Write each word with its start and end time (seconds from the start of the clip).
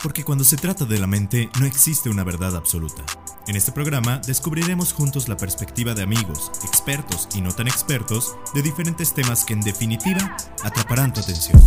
Porque 0.00 0.22
cuando 0.22 0.44
se 0.44 0.56
trata 0.56 0.84
de 0.84 1.00
la 1.00 1.08
mente 1.08 1.50
no 1.58 1.66
existe 1.66 2.08
una 2.08 2.22
verdad 2.22 2.54
absoluta. 2.54 3.02
En 3.48 3.56
este 3.56 3.72
programa 3.72 4.20
descubriremos 4.24 4.92
juntos 4.92 5.28
la 5.28 5.36
perspectiva 5.36 5.92
de 5.92 6.02
amigos, 6.02 6.52
expertos 6.64 7.28
y 7.34 7.40
no 7.40 7.50
tan 7.50 7.66
expertos 7.66 8.36
de 8.54 8.62
diferentes 8.62 9.12
temas 9.12 9.44
que 9.44 9.54
en 9.54 9.60
definitiva 9.60 10.36
atraparán 10.62 11.12
tu 11.12 11.20
atención. 11.20 11.60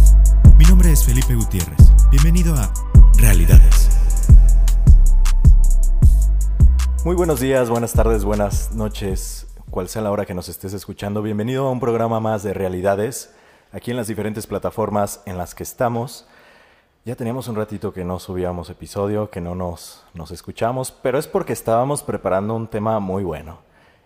Mi 0.58 0.64
nombre 0.64 0.94
es 0.94 1.04
Felipe 1.04 1.36
Gutiérrez. 1.36 1.78
Bienvenido 2.10 2.56
a 2.56 2.74
Realidades. 3.18 3.90
Muy 7.04 7.18
buenos 7.18 7.42
días, 7.42 7.70
buenas 7.70 7.92
tardes, 7.92 8.24
buenas 8.24 8.72
noches, 8.72 9.48
cual 9.70 9.90
sea 9.90 10.04
la 10.04 10.12
hora 10.12 10.26
que 10.26 10.36
nos 10.36 10.48
estés 10.48 10.72
escuchando. 10.72 11.22
Bienvenido 11.22 11.68
a 11.68 11.72
un 11.72 11.82
programa 11.82 12.22
más 12.22 12.44
de 12.44 12.54
Realidades, 12.54 13.34
aquí 13.74 13.92
en 13.92 13.98
las 13.98 14.08
diferentes 14.08 14.48
plataformas 14.48 15.20
en 15.26 15.38
las 15.38 15.54
que 15.54 15.64
estamos. 15.64 16.28
Ya 17.04 17.16
teníamos 17.16 17.48
un 17.48 17.56
ratito 17.56 17.92
que 17.94 18.04
no 18.04 18.20
subíamos 18.20 18.70
episodio, 18.70 19.32
que 19.32 19.42
no 19.42 19.56
nos, 19.56 20.06
nos 20.14 20.30
escuchamos, 20.30 20.92
pero 20.92 21.18
es 21.18 21.26
porque 21.26 21.52
estábamos 21.52 22.04
preparando 22.04 22.54
un 22.54 22.68
tema 22.68 23.00
muy 23.00 23.24
bueno 23.24 23.58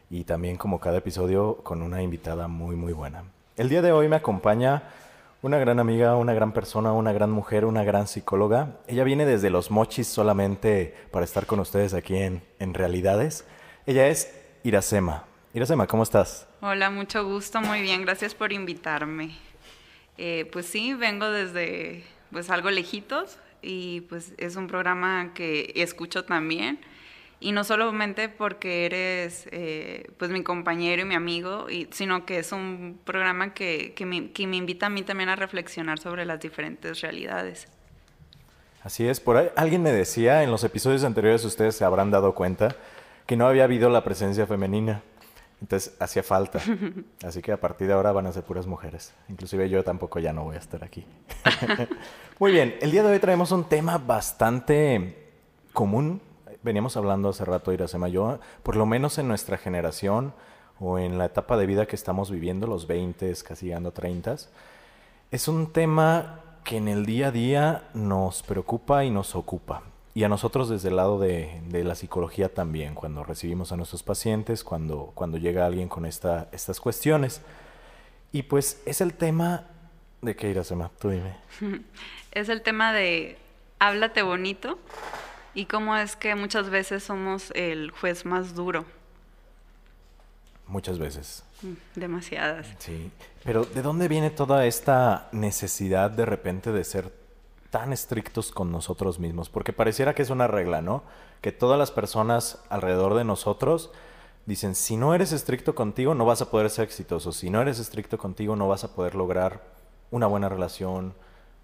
y 0.10 0.24
también 0.24 0.56
como 0.56 0.80
cada 0.80 1.00
episodio 1.00 1.58
con 1.58 1.82
una 1.82 2.02
invitada 2.02 2.48
muy 2.48 2.78
muy 2.78 2.94
buena. 2.94 3.26
El 3.58 3.68
día 3.68 3.82
de 3.82 3.92
hoy 3.92 4.08
me 4.08 4.16
acompaña 4.16 4.84
una 5.42 5.58
gran 5.58 5.82
amiga, 5.82 6.16
una 6.16 6.34
gran 6.34 6.54
persona, 6.54 6.94
una 6.94 7.12
gran 7.12 7.32
mujer, 7.32 7.66
una 7.66 7.84
gran 7.84 8.08
psicóloga. 8.08 8.78
Ella 8.88 9.04
viene 9.04 9.26
desde 9.26 9.50
Los 9.50 9.72
Mochis 9.72 10.08
solamente 10.08 10.96
para 11.12 11.26
estar 11.26 11.46
con 11.46 11.60
ustedes 11.60 11.94
aquí 11.94 12.16
en, 12.16 12.44
en 12.60 12.74
Realidades. 12.74 13.46
Ella 13.86 14.08
es 14.08 14.34
Iracema. 14.64 15.26
Iracema, 15.54 15.86
¿cómo 15.86 16.04
estás? 16.04 16.48
Hola, 16.62 16.90
mucho 16.92 17.26
gusto, 17.26 17.60
muy 17.60 17.82
bien, 17.82 18.04
gracias 18.04 18.34
por 18.34 18.54
invitarme. 18.54 19.36
Eh, 20.18 20.50
pues 20.54 20.66
sí, 20.66 20.94
vengo 20.94 21.30
desde 21.30 22.06
pues 22.36 22.50
algo 22.50 22.70
lejitos 22.70 23.38
y 23.62 24.02
pues 24.10 24.34
es 24.38 24.58
un 24.58 24.68
programa 24.68 25.32
que 25.34 25.72
escucho 25.74 26.26
también 26.26 26.82
y 27.40 27.54
no 27.54 27.64
solamente 27.64 28.28
porque 28.28 28.86
eres 28.86 29.48
eh, 29.54 30.12
pues 30.18 30.32
mi 30.32 30.44
compañero 30.44 31.04
y 31.04 31.06
mi 31.06 31.16
amigo, 31.16 31.70
y, 31.70 31.88
sino 31.92 32.26
que 32.26 32.40
es 32.40 32.52
un 32.52 33.00
programa 33.06 33.54
que, 33.54 33.94
que, 33.94 34.06
me, 34.06 34.32
que, 34.32 34.48
me, 34.48 34.58
invita 34.58 34.88
a 34.88 34.90
mí 34.90 35.04
también 35.04 35.30
a 35.30 35.38
reflexionar 35.38 35.98
sobre 35.98 36.26
las 36.26 36.42
diferentes 36.42 37.00
realidades. 37.00 37.70
Así 38.84 39.08
es, 39.08 39.22
por 39.22 39.38
ahí 39.38 39.48
alguien 39.56 39.82
me 39.82 39.94
decía 39.94 40.44
en 40.44 40.52
los 40.52 40.66
episodios 40.66 41.06
anteriores 41.06 41.46
ustedes 41.46 41.78
se 41.78 41.86
habrán 41.86 42.12
dado 42.12 42.36
cuenta 42.36 42.76
que 43.26 43.38
no 43.38 43.48
había 43.48 43.64
habido 43.64 43.90
la 43.90 44.04
presencia 44.04 44.46
femenina. 44.46 45.04
Entonces 45.66 45.96
hacía 46.00 46.22
falta. 46.22 46.60
Así 47.26 47.42
que 47.42 47.52
a 47.52 47.60
partir 47.60 47.88
de 47.88 47.94
ahora 47.94 48.12
van 48.12 48.28
a 48.28 48.32
ser 48.32 48.44
puras 48.44 48.68
mujeres. 48.68 49.16
Inclusive 49.30 49.68
yo 49.68 49.84
tampoco 49.84 50.20
ya 50.20 50.32
no 50.32 50.44
voy 50.44 50.58
a 50.58 50.60
estar 50.60 50.84
aquí. 50.84 51.04
Muy 52.40 52.52
bien, 52.52 52.76
el 52.82 52.92
día 52.92 53.02
de 53.02 53.12
hoy 53.12 53.20
traemos 53.20 53.52
un 53.52 53.64
tema 53.64 53.98
bastante 53.98 55.32
común. 55.74 56.22
Veníamos 56.62 56.98
hablando 56.98 57.30
hace 57.30 57.46
rato, 57.46 57.74
Iracema, 57.74 58.10
yo, 58.10 58.38
por 58.62 58.76
lo 58.76 58.86
menos 58.86 59.18
en 59.18 59.28
nuestra 59.28 59.58
generación 59.58 60.36
o 60.80 61.00
en 61.00 61.18
la 61.18 61.26
etapa 61.26 61.58
de 61.58 61.66
vida 61.66 61.88
que 61.88 61.96
estamos 61.96 62.30
viviendo, 62.30 62.68
los 62.68 62.86
20, 62.86 63.34
casi 63.44 63.66
llegando 63.66 63.90
a 63.90 63.94
30, 63.94 64.36
es 65.32 65.48
un 65.48 65.74
tema 65.74 66.42
que 66.64 66.78
en 66.78 66.88
el 66.90 67.08
día 67.08 67.30
a 67.30 67.32
día 67.32 67.90
nos 67.96 68.44
preocupa 68.44 69.04
y 69.04 69.10
nos 69.10 69.34
ocupa. 69.34 69.82
Y 70.16 70.24
a 70.24 70.30
nosotros 70.30 70.70
desde 70.70 70.88
el 70.88 70.96
lado 70.96 71.20
de, 71.20 71.62
de, 71.68 71.84
la 71.84 71.94
psicología 71.94 72.52
también, 72.52 72.96
cuando 72.96 73.26
recibimos 73.26 73.74
a 73.74 73.76
nuestros 73.76 74.02
pacientes, 74.02 74.64
cuando, 74.64 75.12
cuando 75.14 75.38
llega 75.38 75.66
alguien 75.66 75.90
con 75.90 76.06
esta, 76.06 76.48
estas 76.54 76.80
cuestiones. 76.80 77.42
Y 78.32 78.44
pues 78.44 78.82
es 78.86 79.02
el 79.02 79.14
tema 79.14 79.66
de 80.22 80.36
qué 80.38 80.50
Iracema, 80.50 80.90
tú 81.00 81.10
dime. 81.10 81.36
Es 82.32 82.50
el 82.50 82.62
tema 82.62 82.92
de 82.92 83.38
háblate 83.80 84.22
bonito 84.22 84.78
y 85.54 85.66
cómo 85.66 85.96
es 85.96 86.16
que 86.16 86.36
muchas 86.36 86.70
veces 86.70 87.04
somos 87.04 87.52
el 87.56 87.92
juez 87.92 88.26
más 88.26 88.56
duro. 88.56 88.86
Muchas 90.68 90.98
veces. 90.98 91.44
Demasiadas. 91.96 92.68
Sí, 92.80 93.12
pero 93.44 93.64
¿de 93.64 93.82
dónde 93.82 94.08
viene 94.08 94.30
toda 94.30 94.66
esta 94.66 95.30
necesidad 95.32 96.10
de 96.12 96.26
repente 96.26 96.72
de 96.72 96.84
ser 96.84 97.25
tan 97.70 97.94
estrictos 97.94 98.52
con 98.52 98.72
nosotros 98.72 99.20
mismos, 99.20 99.50
porque 99.50 99.74
pareciera 99.74 100.14
que 100.14 100.22
es 100.22 100.30
una 100.30 100.48
regla, 100.48 100.82
¿no? 100.82 101.04
Que 101.42 101.52
todas 101.52 101.78
las 101.78 101.92
personas 101.92 102.64
alrededor 102.70 103.16
de 103.16 103.24
nosotros 103.24 103.92
dicen, 104.46 104.76
si 104.76 104.98
no 104.98 105.14
eres 105.14 105.32
estricto 105.32 105.76
contigo, 105.76 106.16
no 106.16 106.26
vas 106.26 106.42
a 106.42 106.52
poder 106.52 106.70
ser 106.70 106.86
exitoso, 106.86 107.32
si 107.32 107.50
no 107.50 107.62
eres 107.62 107.80
estricto 107.80 108.18
contigo, 108.18 108.56
no 108.56 108.68
vas 108.68 108.84
a 108.84 108.96
poder 108.96 109.16
lograr 109.16 109.64
una 110.12 110.28
buena 110.28 110.50
relación, 110.50 111.16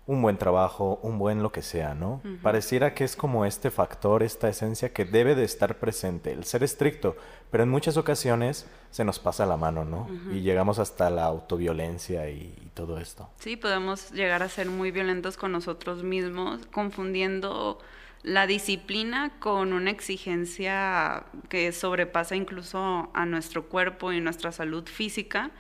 un 0.07 0.21
buen 0.21 0.37
trabajo, 0.37 0.99
un 1.03 1.19
buen 1.19 1.43
lo 1.43 1.51
que 1.51 1.61
sea, 1.61 1.93
¿no? 1.93 2.21
Uh 2.23 2.27
-huh. 2.27 2.41
Pareciera 2.41 2.93
que 2.93 3.03
es 3.03 3.15
como 3.15 3.45
este 3.45 3.69
factor, 3.69 4.23
esta 4.23 4.49
esencia 4.49 4.91
que 4.91 5.05
debe 5.05 5.35
de 5.35 5.43
estar 5.43 5.77
presente, 5.77 6.31
el 6.31 6.43
ser 6.43 6.63
estricto, 6.63 7.15
pero 7.51 7.63
en 7.63 7.69
muchas 7.69 7.97
ocasiones 7.97 8.65
se 8.89 9.03
nos 9.05 9.19
pasa 9.19 9.45
la 9.45 9.57
mano, 9.57 9.85
¿no? 9.85 10.01
Uh 10.01 10.09
-huh. 10.09 10.35
Y 10.37 10.41
llegamos 10.41 10.79
hasta 10.79 11.09
la 11.09 11.25
autoviolencia 11.25 12.29
y, 12.29 12.55
y, 12.61 12.71
todo 12.73 12.97
esto. 12.97 13.29
Sí, 13.39 13.57
podemos 13.57 14.11
llegar 14.11 14.41
a 14.41 14.49
ser 14.49 14.67
muy 14.67 14.91
violentos 14.91 15.37
con 15.37 15.51
nosotros 15.51 16.03
mismos, 16.03 16.65
confundiendo 16.71 17.77
la 18.23 18.47
disciplina 18.47 19.31
con 19.39 19.73
una 19.73 19.91
exigencia 19.91 21.23
que 21.49 21.71
sobrepasa 21.71 22.35
incluso 22.35 23.09
a 23.13 23.25
nuestro 23.25 23.67
cuerpo 23.67 24.11
y 24.11 24.21
nuestra 24.21 24.51
salud 24.51 24.85
física 24.87 25.51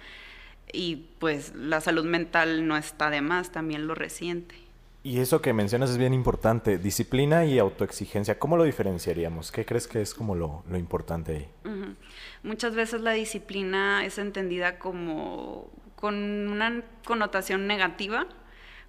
y 0.71 1.07
pues 1.19 1.53
la 1.55 1.81
salud 1.81 2.05
mental 2.05 2.67
no 2.67 2.77
está 2.77 3.09
de 3.09 3.21
más, 3.21 3.51
también 3.51 3.87
lo 3.87 3.95
resiente. 3.95 4.55
Y 5.03 5.19
eso 5.19 5.41
que 5.41 5.51
mencionas 5.51 5.89
es 5.89 5.97
bien 5.97 6.13
importante, 6.13 6.77
disciplina 6.77 7.45
y 7.45 7.57
autoexigencia. 7.57 8.37
¿Cómo 8.37 8.55
lo 8.55 8.63
diferenciaríamos? 8.63 9.51
¿Qué 9.51 9.65
crees 9.65 9.87
que 9.87 10.01
es 10.01 10.13
como 10.13 10.35
lo, 10.35 10.63
lo 10.69 10.77
importante 10.77 11.31
ahí? 11.35 11.47
Uh 11.65 11.75
-huh. 11.75 11.95
Muchas 12.43 12.75
veces 12.75 13.01
la 13.01 13.11
disciplina 13.11 14.05
es 14.05 14.19
entendida 14.19 14.77
como 14.77 15.71
con 15.95 16.15
una 16.15 16.83
connotación 17.05 17.67
negativa, 17.67 18.27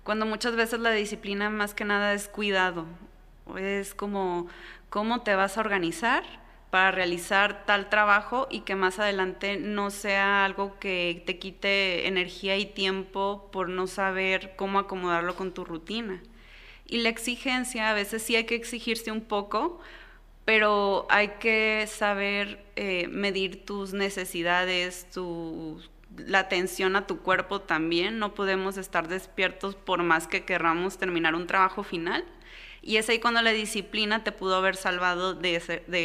cuando 0.02 0.26
muchas 0.26 0.56
veces 0.56 0.80
la 0.80 0.90
disciplina 0.90 1.50
más 1.50 1.74
que 1.74 1.84
nada 1.84 2.14
es 2.14 2.26
cuidado, 2.28 2.86
es 3.56 3.94
como 3.94 4.48
cómo 4.88 5.22
te 5.22 5.34
vas 5.34 5.56
a 5.56 5.60
organizar 5.60 6.24
para 6.72 6.90
realizar 6.90 7.66
tal 7.66 7.90
trabajo 7.90 8.48
y 8.50 8.60
que 8.60 8.76
más 8.76 8.98
adelante 8.98 9.58
no 9.58 9.90
sea 9.90 10.46
algo 10.46 10.78
que 10.78 11.22
te 11.26 11.38
quite 11.38 12.08
energía 12.08 12.56
y 12.56 12.64
tiempo 12.64 13.50
por 13.52 13.68
no 13.68 13.86
saber 13.86 14.54
cómo 14.56 14.78
acomodarlo 14.78 15.36
con 15.36 15.52
tu 15.52 15.66
rutina. 15.66 16.22
Y 16.86 17.02
la 17.02 17.10
exigencia, 17.10 17.90
a 17.90 17.92
veces 17.92 18.22
sí 18.22 18.36
hay 18.36 18.44
que 18.44 18.54
exigirse 18.54 19.12
un 19.12 19.20
poco, 19.20 19.80
pero 20.46 21.06
hay 21.10 21.32
que 21.40 21.86
saber 21.88 22.64
eh, 22.76 23.06
medir 23.08 23.66
tus 23.66 23.92
necesidades, 23.92 25.06
la 26.16 26.38
atención 26.38 26.96
a 26.96 27.06
tu 27.06 27.18
cuerpo 27.18 27.60
también. 27.60 28.18
No 28.18 28.32
podemos 28.32 28.78
estar 28.78 29.08
despiertos 29.08 29.74
por 29.74 30.02
más 30.02 30.26
que 30.26 30.46
querramos 30.46 30.96
terminar 30.96 31.34
un 31.34 31.46
trabajo 31.46 31.82
final. 31.82 32.24
Y 32.82 32.96
es 32.96 33.08
ahí 33.08 33.20
cuando 33.20 33.40
la 33.42 33.52
disciplina 33.52 34.24
te 34.24 34.32
pudo 34.32 34.56
haber 34.56 34.74
salvado 34.74 35.34
de, 35.34 35.56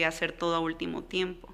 hacer, 0.05 0.31
todo 0.31 0.55
a 0.55 0.59
último 0.59 1.03
tiempo. 1.03 1.53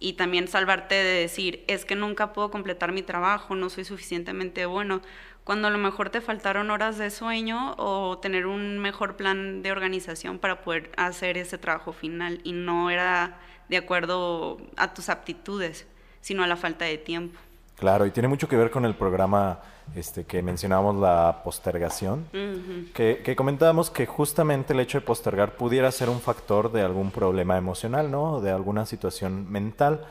Y 0.00 0.14
también 0.14 0.48
salvarte 0.48 0.96
de 0.96 1.20
decir, 1.20 1.64
es 1.68 1.84
que 1.84 1.94
nunca 1.94 2.32
puedo 2.32 2.50
completar 2.50 2.92
mi 2.92 3.02
trabajo, 3.02 3.54
no 3.54 3.70
soy 3.70 3.84
suficientemente 3.84 4.66
bueno, 4.66 5.00
cuando 5.44 5.68
a 5.68 5.70
lo 5.70 5.78
mejor 5.78 6.10
te 6.10 6.20
faltaron 6.20 6.70
horas 6.70 6.98
de 6.98 7.10
sueño 7.10 7.74
o 7.78 8.18
tener 8.18 8.46
un 8.46 8.78
mejor 8.78 9.16
plan 9.16 9.62
de 9.62 9.72
organización 9.72 10.38
para 10.38 10.62
poder 10.62 10.90
hacer 10.96 11.38
ese 11.38 11.56
trabajo 11.56 11.92
final 11.92 12.40
y 12.44 12.52
no 12.52 12.90
era 12.90 13.40
de 13.68 13.76
acuerdo 13.76 14.58
a 14.76 14.92
tus 14.92 15.08
aptitudes, 15.08 15.86
sino 16.20 16.42
a 16.42 16.46
la 16.46 16.56
falta 16.56 16.84
de 16.84 16.98
tiempo. 16.98 17.38
Claro, 17.78 18.06
y 18.06 18.10
tiene 18.10 18.28
mucho 18.28 18.48
que 18.48 18.56
ver 18.56 18.72
con 18.72 18.84
el 18.84 18.96
programa 18.96 19.60
este, 19.94 20.24
que 20.24 20.42
mencionábamos, 20.42 20.96
la 20.96 21.42
postergación, 21.44 22.26
uh 22.32 22.36
-huh. 22.36 22.92
que, 22.92 23.22
que, 23.24 23.36
comentábamos 23.36 23.88
que 23.88 24.04
justamente 24.04 24.72
el 24.72 24.80
hecho 24.80 24.98
de 24.98 25.06
postergar 25.06 25.56
pudiera 25.56 25.90
ser 25.92 26.08
un 26.10 26.20
factor 26.20 26.72
de 26.72 26.82
algún 26.82 27.12
problema 27.12 27.56
emocional, 27.56 28.10
¿no? 28.10 28.40
De 28.40 28.50
alguna 28.50 28.84
situación 28.84 29.50
mental. 29.50 30.04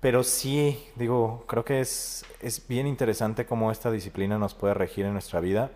Pero 0.00 0.22
sí, 0.22 0.82
digo, 0.94 1.44
creo 1.46 1.64
que 1.64 1.80
es, 1.80 2.24
es 2.40 2.66
bien 2.68 2.86
interesante 2.86 3.44
cómo 3.44 3.72
esta 3.72 3.90
disciplina 3.90 4.38
nos 4.38 4.54
puede 4.54 4.74
regir 4.74 5.04
en 5.04 5.12
nuestra 5.12 5.40
vida 5.40 5.70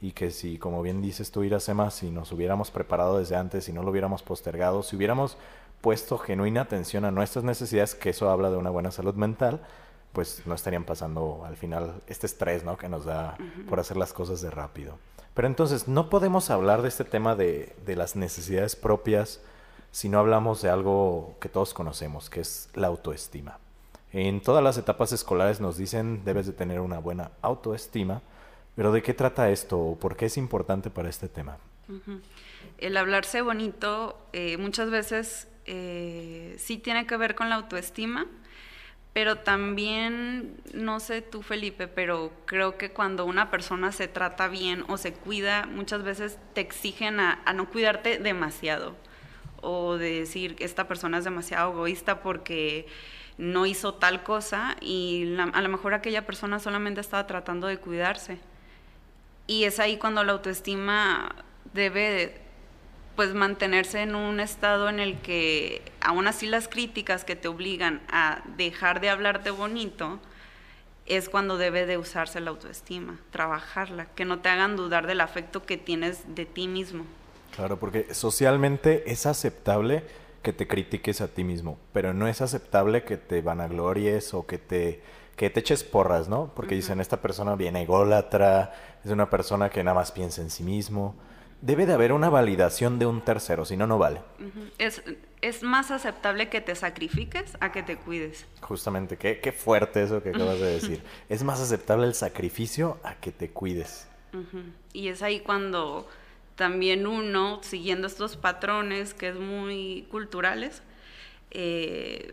y 0.00 0.12
que 0.12 0.30
si, 0.30 0.58
como 0.58 0.82
bien 0.82 1.00
dices 1.00 1.30
tú, 1.30 1.42
Iracema, 1.42 1.90
si 1.90 2.10
nos 2.10 2.30
hubiéramos 2.30 2.70
preparado 2.70 3.18
desde 3.18 3.36
antes, 3.36 3.64
si 3.64 3.72
no 3.72 3.82
lo 3.82 3.90
hubiéramos 3.90 4.22
postergado, 4.22 4.82
si 4.82 4.96
hubiéramos 4.96 5.38
puesto 5.80 6.18
genuina 6.18 6.60
atención 6.60 7.04
a 7.06 7.10
nuestras 7.10 7.42
necesidades, 7.42 7.94
que 7.94 8.10
eso 8.10 8.30
habla 8.30 8.50
de 8.50 8.58
una 8.58 8.70
buena 8.70 8.90
salud 8.90 9.14
mental, 9.14 9.60
pues 10.14 10.42
no 10.46 10.54
estarían 10.54 10.84
pasando 10.84 11.44
al 11.44 11.56
final 11.58 12.00
este 12.06 12.26
estrés 12.26 12.64
¿no? 12.64 12.78
que 12.78 12.88
nos 12.88 13.04
da 13.04 13.36
uh 13.38 13.42
-huh. 13.42 13.66
por 13.66 13.80
hacer 13.80 13.98
las 13.98 14.14
cosas 14.14 14.40
de 14.40 14.50
rápido. 14.50 14.98
Pero 15.34 15.48
entonces, 15.48 15.88
no 15.88 16.08
podemos 16.08 16.48
hablar 16.48 16.80
de 16.80 16.88
este 16.88 17.04
tema 17.04 17.34
de, 17.34 17.74
de, 17.84 17.96
las 17.96 18.14
necesidades 18.14 18.76
propias 18.76 19.40
si 19.90 20.08
no 20.08 20.20
hablamos 20.20 20.62
de 20.62 20.70
algo 20.70 21.34
que 21.40 21.48
todos 21.48 21.74
conocemos, 21.74 22.30
que 22.30 22.40
es 22.40 22.70
la 22.74 22.86
autoestima. 22.86 23.58
En 24.12 24.40
todas 24.40 24.62
las 24.62 24.78
etapas 24.78 25.12
escolares 25.12 25.60
nos 25.60 25.76
dicen 25.76 26.24
debes 26.24 26.46
de 26.46 26.52
tener 26.52 26.78
una 26.78 27.00
buena 27.00 27.32
autoestima, 27.42 28.22
pero 28.76 28.92
¿de 28.92 29.02
qué 29.02 29.12
trata 29.12 29.50
esto 29.50 29.78
o 29.78 29.98
por 29.98 30.16
qué 30.16 30.26
es 30.26 30.36
importante 30.36 30.88
para 30.88 31.08
este 31.08 31.28
tema? 31.28 31.58
El 32.78 32.96
hablarse 32.96 33.42
bonito 33.42 34.16
eh, 34.32 34.56
muchas 34.56 34.90
veces 34.90 35.48
eh, 35.66 36.54
sí 36.58 36.78
tiene 36.78 37.06
que 37.06 37.16
ver 37.16 37.34
con 37.34 37.48
la 37.48 37.56
autoestima, 37.56 38.26
pero 39.14 39.38
también, 39.38 40.56
no 40.74 40.98
sé 40.98 41.22
tú 41.22 41.40
Felipe, 41.42 41.86
pero 41.86 42.32
creo 42.46 42.76
que 42.76 42.90
cuando 42.90 43.24
una 43.24 43.48
persona 43.48 43.92
se 43.92 44.08
trata 44.08 44.48
bien 44.48 44.84
o 44.88 44.98
se 44.98 45.14
cuida, 45.14 45.66
muchas 45.66 46.02
veces 46.02 46.36
te 46.52 46.60
exigen 46.60 47.20
a, 47.20 47.40
no 47.54 47.70
cuidarte 47.70 48.18
demasiado 48.18 48.96
o 49.62 49.96
de 49.98 50.18
decir 50.18 50.56
esta 50.58 50.88
persona 50.88 51.18
es 51.18 51.24
demasiado 51.24 51.70
egoísta 51.72 52.22
porque 52.22 52.88
no 53.38 53.66
hizo 53.66 53.94
tal 53.94 54.24
cosa 54.24 54.76
y 54.80 55.36
a 55.38 55.62
lo 55.62 55.68
mejor 55.68 55.94
aquella 55.94 56.26
persona 56.26 56.58
solamente 56.58 57.00
estaba 57.00 57.26
tratando 57.28 57.68
de 57.68 57.78
cuidarse. 57.78 58.38
Y 59.46 59.62
es 59.62 59.78
ahí 59.78 59.96
cuando 59.96 60.24
la 60.24 60.32
autoestima 60.32 61.36
debe 61.72 62.43
pues 63.16 63.34
mantenerse 63.34 64.02
en 64.02 64.14
un 64.14 64.40
estado 64.40 64.88
en 64.88 65.00
el 65.00 65.18
que 65.20 65.82
aún 66.00 66.26
así 66.26 66.46
las 66.46 66.68
críticas 66.68 67.24
que 67.24 67.36
te 67.36 67.48
obligan 67.48 68.02
a 68.10 68.42
dejar 68.56 69.00
de 69.00 69.10
hablarte 69.10 69.50
bonito 69.50 70.20
es 71.06 71.28
cuando 71.28 71.58
debe 71.58 71.86
de 71.86 71.98
usarse 71.98 72.40
la 72.40 72.50
autoestima, 72.50 73.18
trabajarla, 73.30 74.06
que 74.14 74.24
no 74.24 74.40
te 74.40 74.48
hagan 74.48 74.76
dudar 74.76 75.06
del 75.06 75.20
afecto 75.20 75.64
que 75.64 75.76
tienes 75.76 76.34
de 76.34 76.46
ti 76.46 76.66
mismo. 76.66 77.04
Claro, 77.54 77.78
porque 77.78 78.12
socialmente 78.14 79.10
es 79.10 79.26
aceptable 79.26 80.02
que 80.42 80.52
te 80.52 80.66
critiques 80.66 81.20
a 81.20 81.28
ti 81.28 81.44
mismo, 81.44 81.78
pero 81.92 82.14
no 82.14 82.26
es 82.26 82.40
aceptable 82.40 83.04
que 83.04 83.16
te 83.16 83.42
vanaglories 83.42 84.34
o 84.34 84.46
que 84.46 84.58
te 84.58 85.02
que 85.36 85.50
te 85.50 85.58
eches 85.58 85.82
porras, 85.82 86.28
¿no? 86.28 86.52
Porque 86.54 86.76
dicen, 86.76 87.00
esta 87.00 87.20
persona 87.20 87.56
viene 87.56 87.82
ególatra, 87.82 88.72
es 89.04 89.10
una 89.10 89.30
persona 89.30 89.68
que 89.68 89.82
nada 89.82 89.96
más 89.96 90.12
piensa 90.12 90.40
en 90.42 90.48
sí 90.48 90.62
mismo 90.62 91.16
debe 91.64 91.86
de 91.86 91.94
haber 91.94 92.12
una 92.12 92.28
validación 92.28 92.98
de 92.98 93.06
un 93.06 93.22
tercero, 93.22 93.64
si 93.64 93.76
no, 93.76 93.86
no 93.86 93.98
vale. 93.98 94.20
es, 94.78 95.02
es, 95.40 95.62
más 95.62 95.90
aceptable 95.90 96.50
que 96.50 96.60
te 96.60 96.74
sacrifiques 96.74 97.56
a 97.60 97.72
que 97.72 97.82
te 97.82 97.96
cuides. 97.96 98.46
Justamente, 98.60 99.16
qué, 99.16 99.40
qué 99.40 99.50
fuerte 99.50 100.02
eso 100.02 100.22
que 100.22 100.28
acabas 100.30 100.60
de 100.60 100.66
decir. 100.66 101.02
es 101.30 101.42
más 101.42 101.60
aceptable 101.60 102.06
el 102.06 102.14
sacrificio 102.14 102.98
a 103.02 103.14
que 103.14 103.32
te 103.32 103.48
cuides. 103.48 104.08
Y 104.92 105.08
es 105.08 105.22
ahí 105.22 105.40
cuando 105.40 106.06
también 106.56 107.06
uno, 107.06 107.60
siguiendo 107.62 108.08
estos 108.08 108.36
patrones 108.36 109.14
que 109.14 109.28
es 109.28 109.36
muy 109.36 110.06
culturales, 110.10 110.82
eh, 111.50 112.32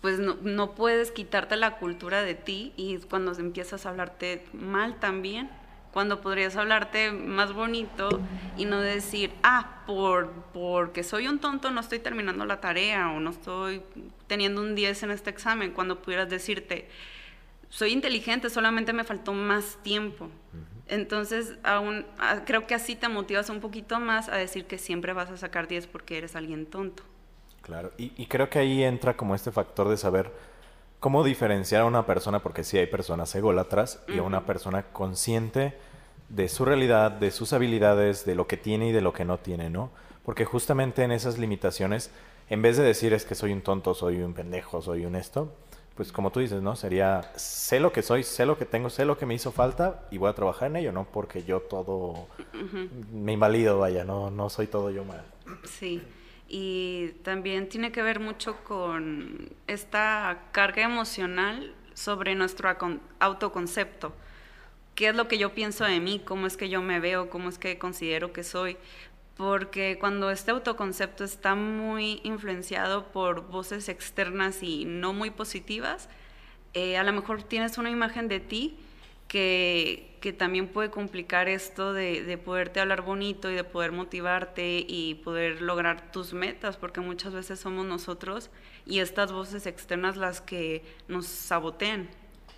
pues 0.00 0.18
no, 0.18 0.38
no, 0.42 0.74
puedes 0.74 1.12
quitarte 1.12 1.56
la 1.56 1.76
cultura 1.76 2.22
de 2.22 2.34
ti 2.34 2.72
y 2.76 2.96
cuando 2.96 3.32
empiezas 3.32 3.84
a 3.84 3.90
hablarte 3.90 4.46
mal 4.54 4.98
también 4.98 5.50
cuando 5.92 6.20
podrías 6.20 6.56
hablarte 6.56 7.10
más 7.12 7.52
bonito 7.52 8.20
y 8.56 8.64
no 8.64 8.80
decir, 8.80 9.32
ah, 9.42 9.82
por, 9.86 10.30
porque 10.52 11.02
soy 11.02 11.26
un 11.26 11.38
tonto 11.38 11.70
no 11.70 11.80
estoy 11.80 11.98
terminando 11.98 12.44
la 12.44 12.60
tarea 12.60 13.10
o 13.10 13.20
no 13.20 13.30
estoy 13.30 13.82
teniendo 14.26 14.60
un 14.60 14.74
10 14.74 15.02
en 15.04 15.10
este 15.10 15.30
examen, 15.30 15.72
cuando 15.72 16.00
pudieras 16.00 16.28
decirte, 16.28 16.88
soy 17.68 17.92
inteligente, 17.92 18.50
solamente 18.50 18.92
me 18.92 19.04
faltó 19.04 19.32
más 19.32 19.78
tiempo. 19.82 20.28
Entonces, 20.86 21.56
aún, 21.62 22.04
ah, 22.18 22.40
creo 22.44 22.66
que 22.66 22.74
así 22.74 22.96
te 22.96 23.08
motivas 23.08 23.48
un 23.48 23.60
poquito 23.60 24.00
más 24.00 24.28
a 24.28 24.36
decir 24.36 24.64
que 24.64 24.76
siempre 24.76 25.12
vas 25.12 25.30
a 25.30 25.36
sacar 25.36 25.68
10 25.68 25.86
porque 25.86 26.18
eres 26.18 26.34
alguien 26.34 26.66
tonto. 26.66 27.04
Claro, 27.62 27.92
y, 27.96 28.26
creo 28.26 28.50
que 28.50 28.58
ahí 28.58 28.82
entra 28.82 29.16
como 29.16 29.34
este 29.34 29.52
factor 29.52 29.88
de 29.88 29.96
saber 29.96 30.32
cómo 31.00 31.24
diferenciar 31.24 31.82
a 31.82 31.86
una 31.86 32.06
persona, 32.06 32.42
porque 32.42 32.62
sí 32.62 32.78
hay 32.78 32.86
personas 32.86 33.34
ególatras, 33.34 34.00
y 34.06 34.18
a 34.18 34.22
una 34.22 34.44
persona 34.44 34.84
consciente 34.92 35.74
de 36.28 36.48
su 36.48 36.64
realidad, 36.64 37.10
de 37.10 37.30
sus 37.30 37.52
habilidades, 37.54 38.24
de 38.24 38.34
lo 38.34 38.46
que 38.46 38.58
tiene 38.58 38.90
y 38.90 38.92
de 38.92 39.00
lo 39.00 39.12
que 39.12 39.24
no 39.24 39.38
tiene, 39.38 39.70
¿no? 39.70 39.90
Porque 40.24 40.44
justamente 40.44 41.02
en 41.02 41.10
esas 41.10 41.38
limitaciones, 41.38 42.10
en 42.50 42.62
vez 42.62 42.76
de 42.76 42.84
decir 42.84 43.14
es 43.14 43.24
que 43.24 43.34
soy 43.34 43.52
un 43.52 43.62
tonto, 43.62 43.94
soy 43.94 44.20
un 44.20 44.34
pendejo, 44.34 44.82
soy 44.82 45.06
un 45.06 45.16
esto, 45.16 45.52
pues 45.96 46.12
como 46.12 46.30
tú 46.30 46.40
dices, 46.40 46.62
¿no? 46.62 46.76
Sería, 46.76 47.32
sé 47.34 47.80
lo 47.80 47.92
que 47.92 48.02
soy, 48.02 48.22
sé 48.22 48.46
lo 48.46 48.58
que 48.58 48.66
tengo, 48.66 48.90
sé 48.90 49.04
lo 49.04 49.18
que 49.18 49.26
me 49.26 49.34
hizo 49.34 49.50
falta 49.52 50.06
y 50.10 50.18
voy 50.18 50.28
a 50.28 50.34
trabajar 50.34 50.68
en 50.68 50.76
ello, 50.76 50.92
¿no? 50.92 51.06
Porque 51.10 51.42
yo 51.42 51.60
todo 51.60 52.26
me 53.10 53.32
invalido, 53.32 53.78
vaya, 53.78 54.04
no, 54.04 54.30
no 54.30 54.50
soy 54.50 54.66
todo 54.66 54.90
yo 54.90 55.04
mal. 55.04 55.24
Sí 55.64 56.02
y 56.52 57.12
también 57.22 57.68
tiene 57.68 57.92
que 57.92 58.02
ver 58.02 58.18
mucho 58.18 58.56
con 58.64 59.50
esta 59.68 60.48
carga 60.50 60.82
emocional 60.82 61.72
sobre 61.94 62.34
nuestro 62.34 62.68
autoconcepto. 63.20 64.12
¿Qué 64.96 65.10
es 65.10 65.14
lo 65.14 65.28
que 65.28 65.38
yo 65.38 65.54
pienso 65.54 65.84
de 65.84 66.00
mí? 66.00 66.20
¿Cómo 66.24 66.48
es 66.48 66.56
que 66.56 66.68
yo 66.68 66.82
me 66.82 66.98
veo? 66.98 67.30
¿Cómo 67.30 67.48
es 67.48 67.58
que 67.58 67.78
considero 67.78 68.32
que 68.32 68.42
soy? 68.42 68.76
Porque 69.36 69.96
cuando 70.00 70.32
este 70.32 70.50
autoconcepto 70.50 71.22
está 71.22 71.54
muy 71.54 72.20
influenciado 72.24 73.12
por 73.12 73.46
voces 73.46 73.88
externas 73.88 74.60
y 74.64 74.84
no 74.86 75.12
muy 75.12 75.30
positivas, 75.30 76.08
eh, 76.74 76.96
a 76.96 77.04
lo 77.04 77.12
mejor 77.12 77.44
tienes 77.44 77.78
una 77.78 77.90
imagen 77.90 78.26
de 78.26 78.40
ti 78.40 78.76
que, 79.28 80.09
que 80.20 80.32
también 80.32 80.68
puede 80.68 80.90
complicar 80.90 81.48
esto 81.48 81.92
de, 81.92 82.22
de, 82.22 82.38
poderte 82.38 82.80
hablar 82.80 83.02
bonito 83.02 83.50
y 83.50 83.54
de 83.54 83.64
poder 83.64 83.92
motivarte 83.92 84.84
y 84.86 85.14
poder 85.24 85.62
lograr 85.62 86.12
tus 86.12 86.34
metas, 86.34 86.76
porque 86.76 87.00
muchas 87.00 87.32
veces 87.32 87.58
somos 87.58 87.86
nosotros 87.86 88.50
y 88.84 88.98
estas 88.98 89.32
voces 89.32 89.66
externas 89.66 90.16
las 90.16 90.40
que 90.40 90.84
nos 91.08 91.26
sabotean. 91.26 92.08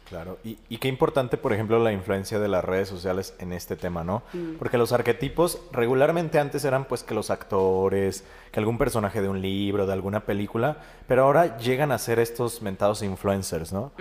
Claro, 0.08 0.38
y, 0.44 0.58
y, 0.68 0.76
qué 0.76 0.88
importante, 0.88 1.38
por 1.38 1.52
ejemplo, 1.52 1.78
la 1.78 1.92
influencia 1.92 2.38
de 2.38 2.48
las 2.48 2.64
redes 2.64 2.88
sociales 2.88 3.34
en 3.38 3.52
este 3.52 3.76
tema, 3.76 4.04
¿no? 4.04 4.22
Mm. 4.34 4.56
Porque 4.58 4.76
los 4.76 4.92
arquetipos 4.92 5.60
regularmente 5.72 6.38
antes 6.38 6.64
eran 6.64 6.84
pues 6.84 7.02
que 7.02 7.14
los 7.14 7.30
actores, 7.30 8.24
que 8.50 8.60
algún 8.60 8.76
personaje 8.76 9.22
de 9.22 9.28
un 9.28 9.40
libro, 9.40 9.86
de 9.86 9.92
alguna 9.94 10.26
película, 10.26 10.76
pero 11.08 11.24
ahora 11.24 11.56
llegan 11.56 11.92
a 11.92 11.98
ser 11.98 12.18
estos 12.18 12.60
mentados 12.60 13.02
influencers, 13.02 13.72
¿no? 13.72 13.92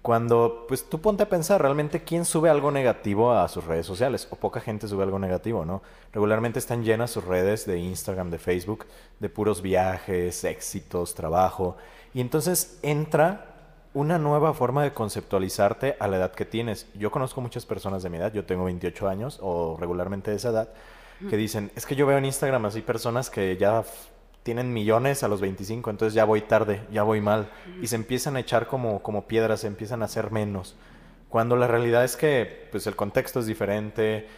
Cuando, 0.00 0.64
pues 0.66 0.88
tú 0.88 1.00
ponte 1.00 1.24
a 1.24 1.28
pensar, 1.28 1.60
realmente 1.60 2.04
quién 2.04 2.24
sube 2.24 2.48
algo 2.48 2.70
negativo 2.70 3.32
a 3.32 3.46
sus 3.48 3.64
redes 3.64 3.84
sociales, 3.84 4.28
o 4.30 4.36
poca 4.36 4.60
gente 4.60 4.88
sube 4.88 5.02
algo 5.02 5.18
negativo, 5.18 5.66
¿no? 5.66 5.82
Regularmente 6.14 6.58
están 6.58 6.84
llenas 6.84 7.10
sus 7.10 7.24
redes 7.24 7.66
de 7.66 7.78
Instagram, 7.78 8.30
de 8.30 8.38
Facebook, 8.38 8.86
de 9.18 9.28
puros 9.28 9.60
viajes, 9.60 10.42
éxitos, 10.44 11.14
trabajo, 11.14 11.76
y 12.14 12.20
entonces 12.20 12.78
entra 12.82 13.49
una 13.92 14.18
nueva 14.18 14.54
forma 14.54 14.82
de 14.84 14.92
conceptualizarte 14.92 15.96
a 15.98 16.06
la 16.06 16.18
edad 16.18 16.32
que 16.32 16.44
tienes. 16.44 16.86
Yo 16.94 17.10
conozco 17.10 17.40
muchas 17.40 17.66
personas 17.66 18.02
de 18.02 18.10
mi 18.10 18.18
edad, 18.18 18.32
yo 18.32 18.44
tengo 18.44 18.64
28 18.64 19.08
años 19.08 19.38
o 19.42 19.76
regularmente 19.80 20.30
de 20.30 20.36
esa 20.36 20.50
edad, 20.50 20.68
que 21.28 21.36
dicen, 21.36 21.70
es 21.76 21.84
que 21.84 21.96
yo 21.96 22.06
veo 22.06 22.16
en 22.16 22.24
Instagram 22.24 22.64
así 22.64 22.80
personas 22.80 23.28
que 23.28 23.56
ya 23.58 23.84
tienen 24.42 24.72
millones 24.72 25.22
a 25.22 25.28
los 25.28 25.40
25, 25.40 25.90
entonces 25.90 26.14
ya 26.14 26.24
voy 26.24 26.40
tarde, 26.40 26.82
ya 26.90 27.02
voy 27.02 27.20
mal, 27.20 27.50
y 27.82 27.88
se 27.88 27.96
empiezan 27.96 28.36
a 28.36 28.40
echar 28.40 28.66
como, 28.68 29.02
como 29.02 29.26
piedras, 29.26 29.60
se 29.60 29.66
empiezan 29.66 30.02
a 30.02 30.06
hacer 30.06 30.30
menos. 30.30 30.76
Cuando 31.28 31.56
la 31.56 31.66
realidad 31.66 32.04
es 32.04 32.16
que 32.16 32.68
pues 32.70 32.86
el 32.86 32.96
contexto 32.96 33.40
es 33.40 33.46
diferente, 33.46 34.28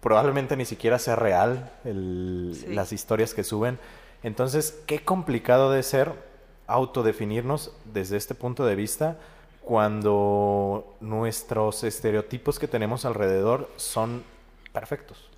probablemente 0.00 0.56
ni 0.56 0.64
siquiera 0.64 0.98
sea 0.98 1.16
real 1.16 1.72
las 1.84 2.92
historias 2.92 3.34
que 3.34 3.44
suben. 3.44 3.78
Entonces, 4.22 4.82
qué 4.86 5.04
complicado 5.04 5.70
de 5.70 5.82
ser 5.82 6.31
autodefinirnos 6.66 7.72
desde 7.84 8.16
este 8.16 8.34
punto 8.34 8.64
de 8.64 8.76
vista 8.76 9.18
cuando 9.62 10.96
nuestros 11.00 11.84
estereotipos 11.84 12.58
que 12.58 12.68
tenemos 12.68 13.04
alrededor 13.04 13.70
son 13.76 14.24
perfectos. 14.72 15.28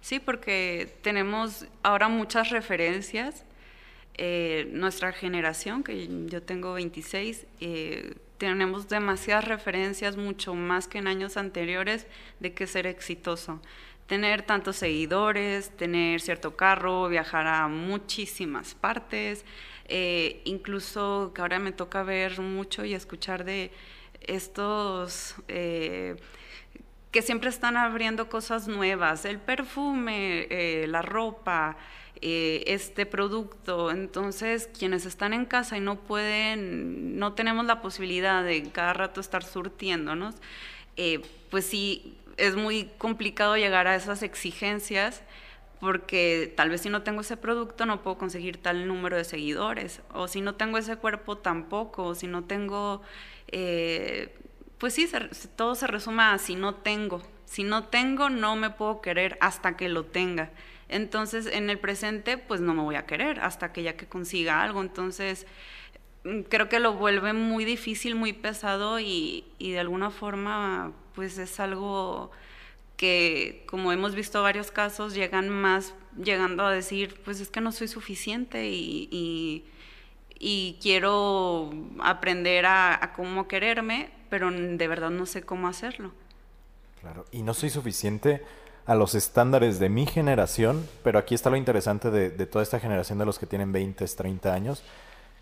Sí, 0.00 0.20
porque 0.20 0.94
tenemos 1.02 1.66
ahora 1.82 2.08
muchas 2.08 2.50
referencias. 2.50 3.44
Eh, 4.14 4.68
nuestra 4.72 5.12
generación, 5.12 5.82
que 5.82 6.26
yo 6.26 6.42
tengo 6.42 6.74
26, 6.74 7.46
eh, 7.60 8.14
tenemos 8.36 8.88
demasiadas 8.88 9.46
referencias, 9.46 10.16
mucho 10.16 10.54
más 10.54 10.86
que 10.86 10.98
en 10.98 11.08
años 11.08 11.36
anteriores, 11.36 12.06
de 12.38 12.52
que 12.52 12.66
ser 12.66 12.86
exitoso. 12.86 13.60
Tener 14.06 14.42
tantos 14.42 14.76
seguidores, 14.76 15.70
tener 15.70 16.20
cierto 16.20 16.56
carro, 16.56 17.08
viajar 17.08 17.46
a 17.46 17.68
muchísimas 17.68 18.74
partes, 18.74 19.44
eh, 19.86 20.40
incluso 20.44 21.32
que 21.34 21.40
ahora 21.40 21.58
me 21.58 21.72
toca 21.72 22.02
ver 22.02 22.40
mucho 22.40 22.84
y 22.84 22.94
escuchar 22.94 23.44
de 23.44 23.70
estos 24.20 25.34
eh, 25.48 26.16
que 27.10 27.22
siempre 27.22 27.50
están 27.50 27.76
abriendo 27.76 28.28
cosas 28.28 28.68
nuevas, 28.68 29.24
el 29.24 29.38
perfume, 29.38 30.46
eh, 30.50 30.86
la 30.88 31.02
ropa, 31.02 31.76
este 32.20 33.04
producto. 33.04 33.90
Entonces, 33.90 34.70
quienes 34.78 35.06
están 35.06 35.32
en 35.32 35.44
casa 35.44 35.76
y 35.76 35.80
no 35.80 35.98
pueden, 35.98 37.18
no 37.18 37.32
tenemos 37.32 37.66
la 37.66 37.82
posibilidad 37.82 38.44
de 38.44 38.62
cada 38.70 38.92
rato 38.92 39.20
estar 39.20 39.42
surtiéndonos, 39.42 40.36
pues 41.50 41.66
sí, 41.66 42.16
es 42.36 42.54
muy 42.54 42.90
complicado 42.96 43.56
llegar 43.56 43.88
a 43.88 43.96
esas 43.96 44.22
exigencias 44.22 45.22
porque 45.82 46.54
tal 46.56 46.70
vez 46.70 46.82
si 46.82 46.90
no 46.90 47.02
tengo 47.02 47.22
ese 47.22 47.36
producto 47.36 47.86
no 47.86 48.04
puedo 48.04 48.16
conseguir 48.16 48.56
tal 48.62 48.86
número 48.86 49.16
de 49.16 49.24
seguidores, 49.24 50.00
o 50.14 50.28
si 50.28 50.40
no 50.40 50.54
tengo 50.54 50.78
ese 50.78 50.94
cuerpo 50.94 51.38
tampoco, 51.38 52.04
o 52.04 52.14
si 52.14 52.28
no 52.28 52.44
tengo, 52.44 53.02
eh, 53.48 54.32
pues 54.78 54.94
sí, 54.94 55.10
todo 55.56 55.74
se 55.74 55.88
resume 55.88 56.22
a 56.22 56.38
si 56.38 56.54
no 56.54 56.76
tengo, 56.76 57.20
Si 57.46 57.64
no 57.64 57.88
tengo, 57.88 58.30
no 58.30 58.54
me 58.54 58.70
puedo 58.70 59.00
querer 59.00 59.36
hasta 59.40 59.76
que 59.76 59.88
lo 59.88 60.04
tenga. 60.04 60.52
Entonces, 60.88 61.46
en 61.46 61.68
el 61.68 61.80
presente, 61.80 62.38
pues 62.38 62.60
no 62.60 62.74
me 62.74 62.82
voy 62.82 62.94
a 62.94 63.04
querer 63.06 63.40
hasta 63.40 63.72
que 63.72 63.82
ya 63.82 63.96
que 63.96 64.06
consiga 64.06 64.62
algo. 64.62 64.82
Entonces, 64.82 65.46
mm, 66.24 66.42
creo 66.42 66.68
que 66.68 66.78
lo 66.80 66.94
vuelve 66.94 67.32
muy 67.32 67.64
difícil, 67.64 68.14
muy 68.14 68.32
pesado 68.32 69.00
y, 69.00 69.44
y 69.58 69.72
de 69.72 69.80
alguna 69.80 70.10
forma, 70.10 70.92
pues 71.14 71.38
es 71.38 71.58
algo 71.60 72.30
que, 72.96 73.64
como 73.66 73.92
hemos 73.92 74.14
visto 74.14 74.42
varios 74.42 74.70
casos, 74.70 75.14
llegan 75.14 75.48
más 75.48 75.94
llegando 76.16 76.64
a 76.64 76.72
decir, 76.72 77.20
pues 77.24 77.40
es 77.40 77.48
que 77.48 77.60
no 77.60 77.72
soy 77.72 77.88
suficiente 77.88 78.68
y, 78.68 79.64
y, 80.38 80.78
quiero 80.80 81.70
aprender 82.00 82.66
a, 82.66 83.12
cómo 83.14 83.48
quererme, 83.48 84.10
pero 84.28 84.50
de 84.50 84.88
verdad 84.88 85.10
no 85.10 85.26
sé 85.26 85.42
cómo 85.42 85.68
hacerlo. 85.68 86.12
Claro, 87.00 87.24
y 87.32 87.42
no 87.42 87.54
soy 87.54 87.70
suficiente 87.70 88.42
a 88.86 88.94
los 88.94 89.14
estándares 89.14 89.78
de 89.78 89.88
mi 89.88 90.06
generación, 90.06 90.86
pero 91.04 91.18
aquí 91.18 91.34
está 91.34 91.50
lo 91.50 91.56
interesante 91.56 92.10
de, 92.10 92.30
de 92.30 92.46
toda 92.46 92.62
esta 92.62 92.80
generación 92.80 93.18
de 93.18 93.24
los 93.24 93.38
que 93.38 93.46
tienen 93.46 93.72
20, 93.72 94.04
30 94.04 94.52
años, 94.52 94.82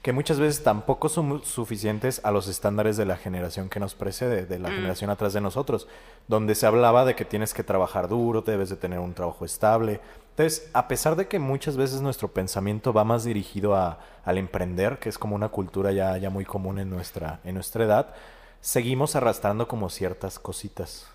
que 0.02 0.12
muchas 0.12 0.38
veces 0.38 0.62
tampoco 0.62 1.10
son 1.10 1.44
suficientes 1.44 2.20
a 2.24 2.30
los 2.30 2.48
estándares 2.48 2.96
de 2.96 3.04
la 3.04 3.16
generación 3.16 3.68
que 3.68 3.80
nos 3.80 3.94
precede, 3.94 4.46
de 4.46 4.58
la 4.58 4.70
mm. 4.70 4.74
generación 4.74 5.10
atrás 5.10 5.34
de 5.34 5.42
nosotros, 5.42 5.88
donde 6.26 6.54
se 6.54 6.66
hablaba 6.66 7.04
de 7.04 7.14
que 7.14 7.26
tienes 7.26 7.52
que 7.52 7.62
trabajar 7.62 8.08
duro, 8.08 8.40
debes 8.40 8.70
de 8.70 8.76
tener 8.76 8.98
un 8.98 9.12
trabajo 9.12 9.44
estable. 9.44 10.00
Entonces, 10.30 10.70
a 10.72 10.88
pesar 10.88 11.16
de 11.16 11.28
que 11.28 11.38
muchas 11.38 11.76
veces 11.76 12.00
nuestro 12.00 12.28
pensamiento 12.28 12.94
va 12.94 13.04
más 13.04 13.24
dirigido 13.24 13.74
a, 13.74 13.98
al 14.24 14.38
emprender, 14.38 14.98
que 14.98 15.10
es 15.10 15.18
como 15.18 15.36
una 15.36 15.50
cultura 15.50 15.92
ya, 15.92 16.16
ya 16.16 16.30
muy 16.30 16.46
común 16.46 16.78
en 16.78 16.88
nuestra, 16.88 17.40
en 17.44 17.54
nuestra 17.54 17.84
edad, 17.84 18.14
seguimos 18.62 19.16
arrastrando 19.16 19.68
como 19.68 19.90
ciertas 19.90 20.38
cositas. 20.38 21.06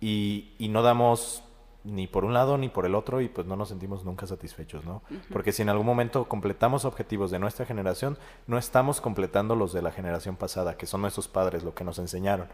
y, 0.00 0.52
y 0.58 0.68
no 0.68 0.82
damos 0.82 1.42
ni 1.84 2.06
por 2.06 2.24
un 2.24 2.34
lado 2.34 2.58
ni 2.58 2.68
por 2.68 2.84
el 2.86 2.94
otro 2.94 3.20
y 3.20 3.28
pues 3.28 3.46
no 3.46 3.56
nos 3.56 3.68
sentimos 3.68 4.04
nunca 4.04 4.26
satisfechos, 4.26 4.84
¿no? 4.84 5.02
Porque 5.32 5.52
si 5.52 5.62
en 5.62 5.68
algún 5.68 5.86
momento 5.86 6.26
completamos 6.26 6.84
objetivos 6.84 7.30
de 7.30 7.38
nuestra 7.38 7.64
generación, 7.64 8.18
no 8.46 8.58
estamos 8.58 9.00
completando 9.00 9.56
los 9.56 9.72
de 9.72 9.82
la 9.82 9.92
generación 9.92 10.36
pasada, 10.36 10.76
que 10.76 10.86
son 10.86 11.00
nuestros 11.00 11.28
padres, 11.28 11.62
lo 11.62 11.74
que 11.74 11.84
nos 11.84 11.98
enseñaron. 11.98 12.48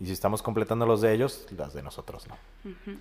Y 0.00 0.06
si 0.06 0.12
estamos 0.12 0.42
completando 0.42 0.84
los 0.84 1.00
de 1.00 1.14
ellos, 1.14 1.46
las 1.56 1.74
de 1.74 1.82
nosotros 1.82 2.26
no. 2.26 2.36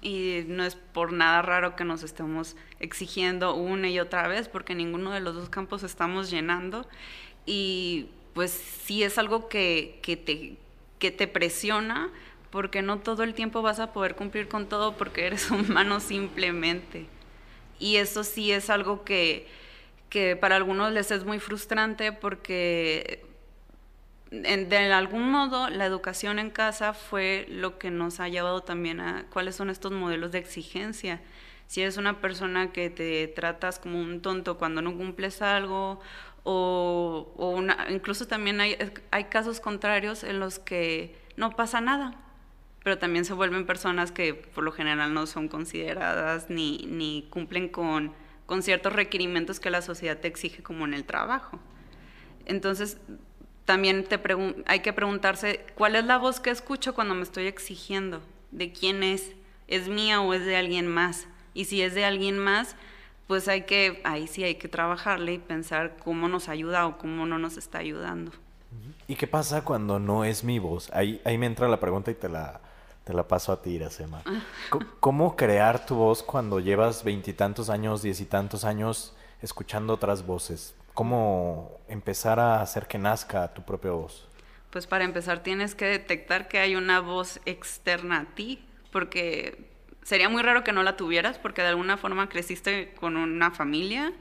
Y 0.02 0.44
no 0.48 0.64
es 0.64 0.76
por 0.76 1.14
nada 1.14 1.42
raro 1.42 1.76
que 1.76 1.84
nos 1.84 2.04
estemos 2.04 2.56
exigiendo 2.80 3.56
una 3.56 3.90
y 3.90 4.00
otra 4.00 4.28
vez, 4.28 4.48
porque 4.48 4.76
ninguno 4.76 5.12
de 5.12 5.20
los 5.20 5.34
dos 5.34 5.50
campos 5.50 5.82
estamos 5.82 6.30
llenando. 6.30 6.86
Y 7.46 8.12
pues 8.34 8.52
sí 8.52 9.02
es 9.02 9.18
algo 9.18 9.50
que, 9.50 10.00
que, 10.04 10.16
te, 10.16 10.58
que 11.00 11.10
te 11.10 11.28
presiona, 11.28 12.12
porque 12.52 12.82
no 12.82 13.00
todo 13.00 13.24
el 13.24 13.34
tiempo 13.34 13.62
vas 13.62 13.80
a 13.80 13.94
poder 13.94 14.16
cumplir 14.16 14.48
con 14.48 14.68
todo 14.68 14.98
porque 14.98 15.26
eres 15.26 15.50
humano 15.52 16.00
simplemente. 16.00 17.08
Y 17.80 17.96
eso 17.96 18.24
sí 18.24 18.52
es 18.52 18.70
algo 18.70 19.04
que, 19.04 19.48
que 20.10 20.36
para 20.36 20.58
algunos 20.58 20.92
les 20.92 21.10
es 21.12 21.24
muy 21.26 21.40
frustrante 21.40 22.12
porque 22.12 23.24
de 24.32 24.94
algún 24.94 25.30
modo 25.30 25.70
la 25.70 25.86
educación 25.86 26.40
en 26.40 26.52
casa 26.52 26.94
fue 26.94 27.46
lo 27.50 27.78
que 27.78 27.92
nos 27.92 28.20
ha 28.20 28.30
llevado 28.30 28.62
también 28.62 29.02
a 29.02 29.26
cuáles 29.32 29.56
son 29.56 29.70
estos 29.70 29.92
modelos 29.92 30.32
de 30.32 30.40
exigencia. 30.40 31.22
Si 31.68 31.82
eres 31.82 31.98
una 31.98 32.22
persona 32.22 32.72
que 32.72 32.90
te 32.90 33.28
tratas 33.30 33.80
como 33.80 34.00
un 34.00 34.22
tonto 34.22 34.58
cuando 34.58 34.82
no 34.82 34.96
cumples 34.96 35.42
algo, 35.42 36.00
o, 36.44 37.34
o 37.38 37.62
incluso 37.90 38.28
también 38.28 38.62
hay, 38.62 38.78
hay 39.12 39.26
casos 39.26 39.60
contrarios 39.60 40.24
en 40.24 40.40
los 40.40 40.60
que 40.60 41.16
no 41.36 41.56
pasa 41.56 41.82
nada, 41.82 42.18
pero 42.84 42.98
también 42.98 43.26
se 43.26 43.34
vuelven 43.34 43.66
personas 43.66 44.12
que 44.12 44.34
por 44.34 44.64
lo 44.64 44.72
general 44.72 45.14
no 45.14 45.28
son 45.28 45.48
consideradas 45.48 46.50
ni, 46.50 46.80
ni 46.88 47.28
cumplen 47.30 47.70
con, 47.70 48.12
con 48.46 48.64
ciertos 48.64 48.94
requerimientos 48.94 49.60
que 49.60 49.70
la 49.70 49.82
sociedad 49.82 50.18
te 50.18 50.28
exige 50.28 50.64
como 50.64 50.86
en 50.86 50.94
el 50.94 51.04
trabajo. 51.04 51.60
Entonces, 52.46 52.98
también 53.66 54.04
te 54.04 54.20
hay 54.66 54.80
que 54.80 54.94
preguntarse, 54.94 55.66
¿cuál 55.76 55.96
es 55.96 56.06
la 56.06 56.18
voz 56.18 56.40
que 56.40 56.50
escucho 56.50 56.96
cuando 56.96 57.14
me 57.14 57.22
estoy 57.22 57.46
exigiendo? 57.46 58.22
¿De 58.50 58.72
quién 58.74 59.04
es? 59.04 59.32
¿Es 59.68 59.88
mía 59.88 60.22
o 60.22 60.34
es 60.34 60.46
de 60.46 60.58
alguien 60.58 60.88
más? 60.88 61.28
Y 61.54 61.66
si 61.66 61.82
es 61.84 61.94
de 61.94 62.04
alguien 62.04 62.40
más, 62.40 62.76
pues 63.28 63.48
hay 63.48 63.62
que, 63.62 64.02
ahí 64.04 64.28
sí 64.28 64.44
hay 64.44 64.56
que 64.56 64.68
trabajarle 64.68 65.34
y 65.34 65.38
pensar 65.38 65.98
cómo 66.04 66.28
nos 66.28 66.50
ayuda 66.50 66.88
o 66.88 66.98
cómo 66.98 67.26
no 67.26 67.38
nos 67.38 67.58
está 67.58 67.78
ayudando. 67.78 68.32
¿Y 69.08 69.16
qué 69.16 69.28
pasa 69.28 69.64
cuando 69.64 70.00
no 70.00 70.26
es 70.26 70.44
mi 70.44 70.60
voz? 70.60 70.90
Ahí, 70.92 71.22
ahí 71.26 71.38
me 71.38 71.46
entra 71.46 71.68
la 71.68 71.80
pregunta 71.80 72.12
y 72.12 72.16
te 72.16 72.28
la, 72.28 72.60
te 73.12 73.18
la 73.18 73.28
paso 73.28 73.52
a 73.52 73.62
ti, 73.62 73.72
Iracema. 73.72 74.24
¿Cómo 75.02 75.36
crear 75.36 75.86
tu 75.86 75.96
voz 75.96 76.24
cuando 76.24 76.62
llevas 76.62 77.04
veintitantos 77.04 77.70
años, 77.70 78.02
diez 78.02 78.22
y 78.22 78.26
tantos 78.26 78.64
años 78.64 79.14
escuchando 79.42 79.94
otras 79.94 80.26
voces? 80.26 80.76
¿Cómo 80.94 81.82
empezar 81.90 82.40
a 82.40 82.62
hacer 82.62 82.88
que 82.88 82.98
nazca 82.98 83.54
tu 83.54 83.64
propia 83.64 83.92
voz? 83.92 84.30
Pues 84.70 84.88
para 84.88 85.04
empezar 85.04 85.44
tienes 85.44 85.76
que 85.76 85.86
detectar 85.86 86.48
que 86.48 86.60
hay 86.60 86.76
una 86.76 87.02
voz 87.02 87.42
externa 87.46 88.22
a 88.22 88.26
ti, 88.34 88.64
porque 88.94 89.70
sería 90.04 90.30
muy 90.30 90.42
raro 90.42 90.64
que 90.64 90.72
no 90.72 90.82
la 90.82 90.96
tuvieras, 90.96 91.38
porque 91.38 91.62
de 91.62 91.68
alguna 91.68 91.98
forma 91.98 92.30
creciste 92.30 92.94
con 92.94 93.18
una 93.18 93.52
familia 93.52 94.14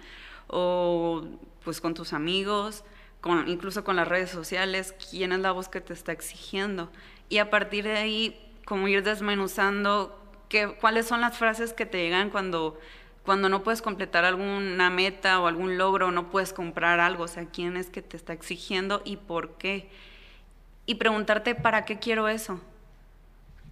o 0.49 1.23
pues 1.62 1.80
con 1.80 1.94
tus 1.94 2.12
amigos, 2.12 2.82
con, 3.20 3.47
incluso 3.47 3.85
con 3.85 3.94
las 3.94 4.09
redes 4.09 4.30
sociales, 4.30 4.97
quién 5.11 5.30
es 5.30 5.38
la 5.38 5.52
voz 5.52 5.68
que 5.68 5.80
te 5.80 5.92
está 5.92 6.11
exigiendo. 6.11 6.90
Y 7.28 7.38
a 7.38 7.50
partir 7.50 7.85
de 7.85 7.97
ahí 7.97 8.50
como 8.64 8.88
ir 8.88 9.02
desmenuzando 9.02 10.17
qué, 10.49 10.75
cuáles 10.81 11.07
son 11.07 11.21
las 11.21 11.37
frases 11.37 11.73
que 11.73 11.87
te 11.87 11.99
llegan 11.99 12.31
cuando, 12.31 12.79
cuando 13.25 13.49
no 13.49 13.62
puedes 13.62 13.83
completar 13.83 14.25
alguna 14.25 14.90
meta 14.90 15.40
o 15.40 15.47
algún 15.47 15.79
logro, 15.79 16.11
no 16.11 16.31
puedes 16.31 16.52
comprar 16.52 17.00
algo, 17.00 17.25
o 17.25 17.29
sea, 17.29 17.47
quién 17.47 17.76
es 17.76 17.88
que 17.88 18.02
te 18.02 18.17
está 18.17 18.33
exigiendo 18.33 19.02
y 19.05 19.17
por 19.17 19.57
qué. 19.57 19.88
Y 20.87 20.97
preguntarte, 20.97 21.55
¿para 21.55 21.85
qué 21.85 21.99
quiero 21.99 22.29
eso? 22.29 22.61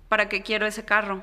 ¿Para 0.08 0.28
qué 0.28 0.42
quiero 0.42 0.66
ese 0.66 0.84
carro? 0.84 1.22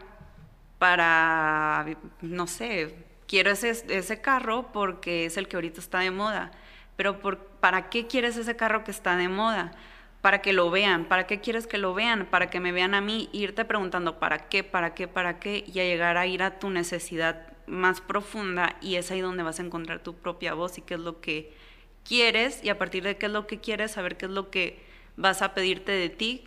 Para, 0.77 1.85
no 2.21 2.47
sé, 2.47 2.95
quiero 3.27 3.51
ese, 3.51 3.69
ese 3.69 4.21
carro 4.21 4.71
porque 4.73 5.25
es 5.25 5.37
el 5.37 5.47
que 5.47 5.55
ahorita 5.55 5.79
está 5.79 5.99
de 5.99 6.11
moda, 6.11 6.51
pero 6.95 7.19
por, 7.19 7.37
¿para 7.37 7.89
qué 7.89 8.07
quieres 8.07 8.37
ese 8.37 8.55
carro 8.55 8.83
que 8.83 8.91
está 8.91 9.15
de 9.15 9.29
moda? 9.29 9.71
Para 10.25 10.41
que 10.41 10.53
lo 10.53 10.71
vean. 10.71 11.05
¿Para 11.05 11.27
qué 11.27 11.39
quieres 11.39 11.67
que 11.67 11.77
lo 11.77 11.93
vean? 11.93 12.25
Para 12.25 12.49
que 12.49 12.59
me 12.59 12.71
vean 12.71 12.95
a 12.95 12.99
mí, 12.99 13.29
irte 13.31 13.63
preguntando 13.63 14.17
para 14.17 14.49
qué, 14.49 14.63
para 14.63 14.95
qué, 14.95 15.07
para 15.07 15.39
qué, 15.39 15.63
y 15.71 15.79
a 15.79 15.83
llegar 15.83 16.17
a 16.17 16.25
ir 16.25 16.41
a 16.41 16.57
tu 16.57 16.71
necesidad 16.71 17.45
más 17.67 18.01
profunda 18.01 18.75
y 18.81 18.95
es 18.95 19.11
ahí 19.11 19.21
donde 19.21 19.43
vas 19.43 19.59
a 19.59 19.61
encontrar 19.61 19.99
tu 19.99 20.15
propia 20.15 20.55
voz 20.55 20.79
y 20.79 20.81
qué 20.81 20.95
es 20.95 20.99
lo 20.99 21.21
que 21.21 21.53
quieres 22.03 22.63
y 22.63 22.69
a 22.69 22.79
partir 22.79 23.03
de 23.03 23.17
qué 23.17 23.27
es 23.27 23.31
lo 23.31 23.45
que 23.45 23.59
quieres, 23.59 23.91
saber 23.91 24.17
qué 24.17 24.25
es 24.25 24.31
lo 24.31 24.49
que 24.49 24.81
vas 25.15 25.43
a 25.43 25.53
pedirte 25.53 25.91
de 25.91 26.09
ti 26.09 26.43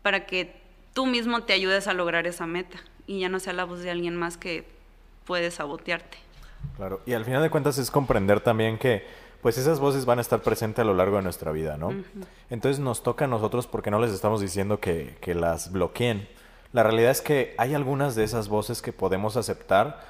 para 0.00 0.24
que 0.24 0.56
tú 0.94 1.04
mismo 1.04 1.42
te 1.42 1.52
ayudes 1.52 1.88
a 1.88 1.92
lograr 1.92 2.26
esa 2.26 2.46
meta 2.46 2.78
y 3.06 3.20
ya 3.20 3.28
no 3.28 3.38
sea 3.38 3.52
la 3.52 3.64
voz 3.64 3.80
de 3.80 3.90
alguien 3.90 4.16
más 4.16 4.38
que 4.38 4.64
puede 5.26 5.50
sabotearte. 5.50 6.16
Claro, 6.78 7.02
y 7.04 7.12
al 7.12 7.26
final 7.26 7.42
de 7.42 7.50
cuentas 7.50 7.76
es 7.76 7.90
comprender 7.90 8.40
también 8.40 8.78
que 8.78 9.04
pues 9.42 9.56
esas 9.56 9.80
voces 9.80 10.04
van 10.04 10.18
a 10.18 10.20
estar 10.20 10.42
presentes 10.42 10.82
a 10.82 10.84
lo 10.84 10.94
largo 10.94 11.16
de 11.16 11.22
nuestra 11.22 11.50
vida, 11.52 11.76
¿no? 11.76 11.94
Entonces 12.50 12.78
nos 12.78 13.02
toca 13.02 13.24
a 13.24 13.28
nosotros 13.28 13.66
porque 13.66 13.90
no 13.90 13.98
les 13.98 14.12
estamos 14.12 14.40
diciendo 14.40 14.80
que, 14.80 15.16
las 15.34 15.72
bloqueen. 15.72 16.28
La 16.72 16.82
realidad 16.82 17.10
es 17.10 17.22
que 17.22 17.54
hay 17.56 17.74
algunas 17.74 18.14
de 18.14 18.24
esas 18.24 18.48
voces 18.48 18.82
que 18.82 18.92
podemos 18.92 19.36
aceptar, 19.36 20.00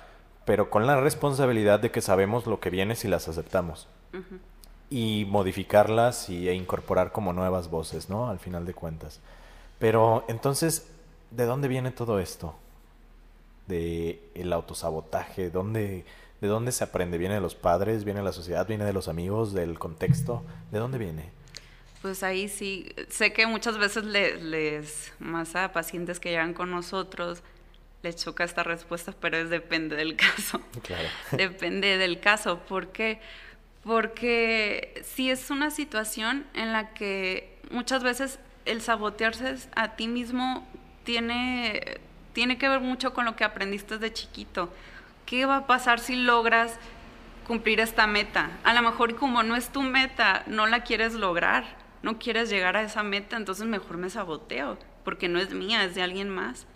pero 0.45 0.69
con 0.69 0.87
la 0.87 1.01
responsabilidad 1.01 1.79
de 1.79 1.91
que 1.91 2.01
sabemos 2.01 2.47
lo 2.47 2.59
que 2.61 2.71
viene 2.71 2.97
si 2.97 3.07
las 3.07 3.29
aceptamos. 3.29 3.87
Y 4.91 5.27
modificarlas 5.29 6.29
y, 6.29 6.49
e 6.49 6.55
incorporar 6.55 7.13
como 7.13 7.33
nuevas 7.33 7.71
voces, 7.71 8.11
¿no? 8.11 8.29
Al 8.29 8.41
final 8.41 8.67
de 8.67 8.75
cuentas. 8.75 9.21
Pero 9.79 10.25
entonces, 10.27 10.91
¿de 11.31 11.45
dónde 11.45 11.69
viene 11.69 11.93
todo 11.93 12.19
esto? 12.19 12.57
De 13.69 14.21
el 14.35 14.53
autosabotaje, 14.53 15.51
¿dónde, 15.51 16.05
¿De 16.41 16.49
dónde 16.49 16.73
se 16.73 16.85
aprende? 16.85 17.19
¿Viene 17.19 17.35
de 17.35 17.41
los 17.41 17.55
padres? 17.55 18.05
¿Viene 18.05 18.21
de 18.21 18.25
la 18.25 18.33
sociedad? 18.33 18.67
¿Viene 18.67 18.85
de 18.85 18.93
los 18.93 19.09
amigos? 19.09 19.53
¿Del 19.53 19.79
contexto? 19.79 20.43
¿De 20.71 20.79
dónde 20.79 20.99
viene? 20.99 21.31
Pues 22.03 22.23
ahí 22.23 22.49
sí, 22.49 22.95
sé 23.11 23.35
que 23.35 23.47
muchas 23.47 23.77
veces 23.77 24.05
les, 24.05 25.13
más 25.19 25.55
a 25.55 25.73
pacientes 25.73 26.19
que 26.19 26.31
llegan 26.31 26.55
con 26.55 26.71
nosotros, 26.71 27.43
les 28.03 28.17
choca 28.17 28.45
esta 28.45 28.63
respuesta, 28.63 29.13
pero 29.21 29.37
es 29.37 29.51
depende 29.51 29.97
del 29.97 30.17
caso. 30.17 30.61
Claro. 30.83 31.09
depende 31.33 31.99
del 31.99 32.21
caso. 32.21 32.61
¿Por 32.61 32.89
qué? 32.89 33.21
Porque 33.85 35.03
si 35.05 35.31
es 35.31 35.51
una 35.51 35.71
situación 35.71 36.47
en 36.55 36.73
la 36.73 36.95
que 36.95 37.59
muchas 37.71 38.03
veces 38.03 38.39
el 38.65 38.81
sabotearse 38.81 39.57
a 39.77 39.97
ti 39.97 40.09
mismo 40.09 40.67
tiene, 41.05 41.99
tiene 42.33 42.57
que 42.57 42.69
ver 42.69 42.81
mucho 42.81 43.13
con 43.13 43.27
lo 43.27 43.37
que 43.37 43.45
aprendiste 43.45 43.99
de 43.99 44.13
chiquito. 44.13 44.73
¿Qué 45.27 45.47
va 45.47 45.57
a 45.57 45.67
pasar 45.67 46.01
si 46.01 46.17
logras 46.17 46.79
cumplir 47.47 47.81
esta 47.81 48.07
meta? 48.07 48.51
A 48.65 48.75
lo 48.75 48.83
mejor 48.83 49.17
como 49.17 49.43
no 49.43 49.57
es 49.57 49.71
tu 49.71 49.83
meta, 49.83 50.43
no 50.47 50.67
la 50.67 50.83
quieres 50.83 51.15
lograr, 51.15 51.65
no 52.03 52.19
quieres 52.19 52.51
llegar 52.51 52.77
a 52.77 52.83
esa 52.83 53.03
meta, 53.03 53.37
entonces 53.37 53.67
mejor 53.67 53.97
me 53.97 54.11
saboteo, 54.11 54.79
porque 55.05 55.29
no 55.29 55.39
es 55.39 55.53
mía, 55.53 55.85
es 55.85 55.95
de 55.95 56.03
alguien 56.03 56.29
más. 56.29 56.67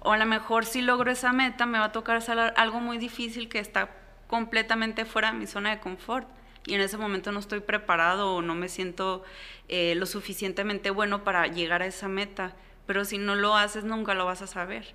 O 0.00 0.12
a 0.12 0.16
lo 0.16 0.26
mejor 0.26 0.64
si 0.64 0.82
logro 0.82 1.10
esa 1.10 1.32
meta 1.32 1.66
me 1.66 1.78
va 1.78 1.86
a 1.86 1.92
tocar 1.92 2.16
hacer 2.16 2.38
algo 2.56 2.80
muy 2.80 2.98
difícil 2.98 3.48
que 3.48 3.58
está 3.58 3.90
completamente 4.26 5.04
fuera 5.04 5.30
de 5.30 5.38
mi 5.38 5.46
zona 5.46 5.70
de 5.70 5.80
confort 5.80 6.26
y 6.66 6.74
en 6.74 6.80
ese 6.80 6.96
momento 6.96 7.32
no 7.32 7.40
estoy 7.40 7.60
preparado 7.60 8.34
o 8.34 8.42
no 8.42 8.54
me 8.54 8.68
siento 8.68 9.24
eh, 9.68 9.94
lo 9.96 10.06
suficientemente 10.06 10.90
bueno 10.90 11.24
para 11.24 11.46
llegar 11.48 11.82
a 11.82 11.86
esa 11.86 12.08
meta. 12.08 12.54
Pero 12.86 13.04
si 13.04 13.18
no 13.18 13.34
lo 13.34 13.56
haces, 13.56 13.84
nunca 13.84 14.14
lo 14.14 14.24
vas 14.24 14.42
a 14.42 14.46
saber. 14.46 14.94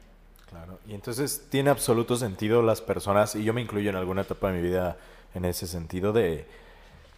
Claro, 0.50 0.80
y 0.88 0.94
entonces 0.94 1.48
tiene 1.50 1.70
absoluto 1.70 2.16
sentido 2.16 2.62
las 2.62 2.82
personas, 2.82 3.36
y 3.36 3.44
yo 3.44 3.54
me 3.54 3.62
incluyo 3.62 3.90
en 3.90 3.98
alguna 3.98 4.22
etapa 4.22 4.52
de 4.52 4.62
mi 4.62 4.68
vida 4.68 4.98
en 5.34 5.44
ese 5.46 5.68
sentido, 5.68 6.14
de 6.14 6.46